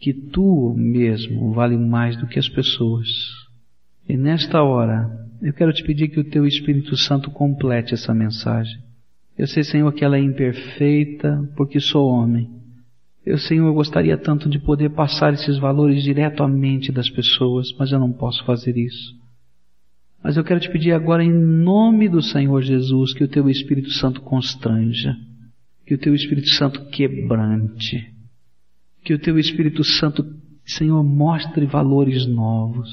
que 0.00 0.12
tu 0.12 0.74
mesmo 0.76 1.52
vale 1.52 1.76
mais 1.76 2.16
do 2.16 2.26
que 2.26 2.38
as 2.38 2.48
pessoas. 2.48 3.08
E 4.08 4.16
nesta 4.16 4.62
hora, 4.62 5.08
eu 5.40 5.52
quero 5.52 5.72
te 5.72 5.84
pedir 5.84 6.08
que 6.08 6.18
o 6.18 6.28
teu 6.28 6.46
Espírito 6.46 6.96
Santo 6.96 7.30
complete 7.30 7.94
essa 7.94 8.12
mensagem. 8.12 8.78
Eu 9.36 9.46
sei, 9.46 9.62
Senhor, 9.62 9.92
que 9.92 10.04
ela 10.04 10.16
é 10.16 10.20
imperfeita 10.20 11.48
porque 11.56 11.78
sou 11.78 12.08
homem. 12.08 12.50
Eu, 13.24 13.38
Senhor, 13.38 13.72
gostaria 13.72 14.16
tanto 14.16 14.48
de 14.48 14.58
poder 14.58 14.90
passar 14.90 15.32
esses 15.32 15.58
valores 15.58 16.02
direto 16.02 16.42
à 16.42 16.48
mente 16.48 16.90
das 16.90 17.08
pessoas, 17.08 17.68
mas 17.78 17.92
eu 17.92 18.00
não 18.00 18.12
posso 18.12 18.44
fazer 18.44 18.76
isso. 18.76 19.14
Mas 20.28 20.36
eu 20.36 20.44
quero 20.44 20.60
te 20.60 20.68
pedir 20.68 20.92
agora, 20.92 21.24
em 21.24 21.32
nome 21.32 22.06
do 22.06 22.20
Senhor 22.20 22.60
Jesus, 22.60 23.14
que 23.14 23.24
o 23.24 23.28
teu 23.28 23.48
Espírito 23.48 23.88
Santo 23.92 24.20
constranja, 24.20 25.16
que 25.86 25.94
o 25.94 25.98
teu 25.98 26.14
Espírito 26.14 26.50
Santo 26.50 26.84
quebrante, 26.90 28.12
que 29.02 29.14
o 29.14 29.18
teu 29.18 29.38
Espírito 29.38 29.82
Santo, 29.82 30.22
Senhor, 30.66 31.02
mostre 31.02 31.64
valores 31.64 32.26
novos. 32.26 32.90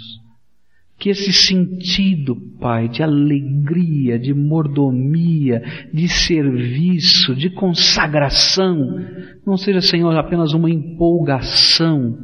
Que 0.98 1.10
esse 1.10 1.34
sentido, 1.34 2.38
Pai, 2.58 2.88
de 2.88 3.04
alegria, 3.04 4.18
de 4.18 4.34
mordomia, 4.34 5.62
de 5.94 6.08
serviço, 6.08 7.36
de 7.36 7.50
consagração, 7.50 8.98
não 9.46 9.58
seja, 9.58 9.82
Senhor, 9.82 10.16
apenas 10.16 10.54
uma 10.54 10.70
empolgação, 10.70 12.18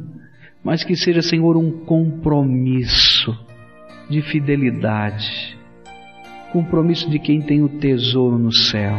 mas 0.64 0.82
que 0.82 0.96
seja, 0.96 1.20
Senhor, 1.20 1.54
um 1.58 1.84
compromisso 1.84 3.11
de 4.08 4.22
fidelidade, 4.22 5.58
compromisso 6.52 7.08
de 7.10 7.18
quem 7.18 7.40
tem 7.40 7.62
o 7.62 7.68
tesouro 7.68 8.38
no 8.38 8.52
céu. 8.52 8.98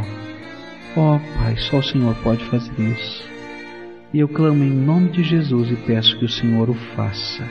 Ó 0.96 1.16
oh, 1.16 1.20
Pai, 1.40 1.56
só 1.58 1.78
o 1.78 1.84
Senhor 1.84 2.16
pode 2.24 2.44
fazer 2.46 2.74
isso. 2.80 3.24
E 4.14 4.20
eu 4.20 4.28
clamo 4.28 4.64
em 4.64 4.70
nome 4.70 5.10
de 5.10 5.24
Jesus 5.24 5.72
e 5.72 5.76
peço 5.76 6.18
que 6.20 6.26
o 6.26 6.30
Senhor 6.30 6.70
o 6.70 6.76
faça. 6.96 7.44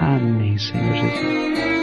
Amém, 0.00 0.58
Senhor 0.58 0.94
Jesus. 0.94 1.77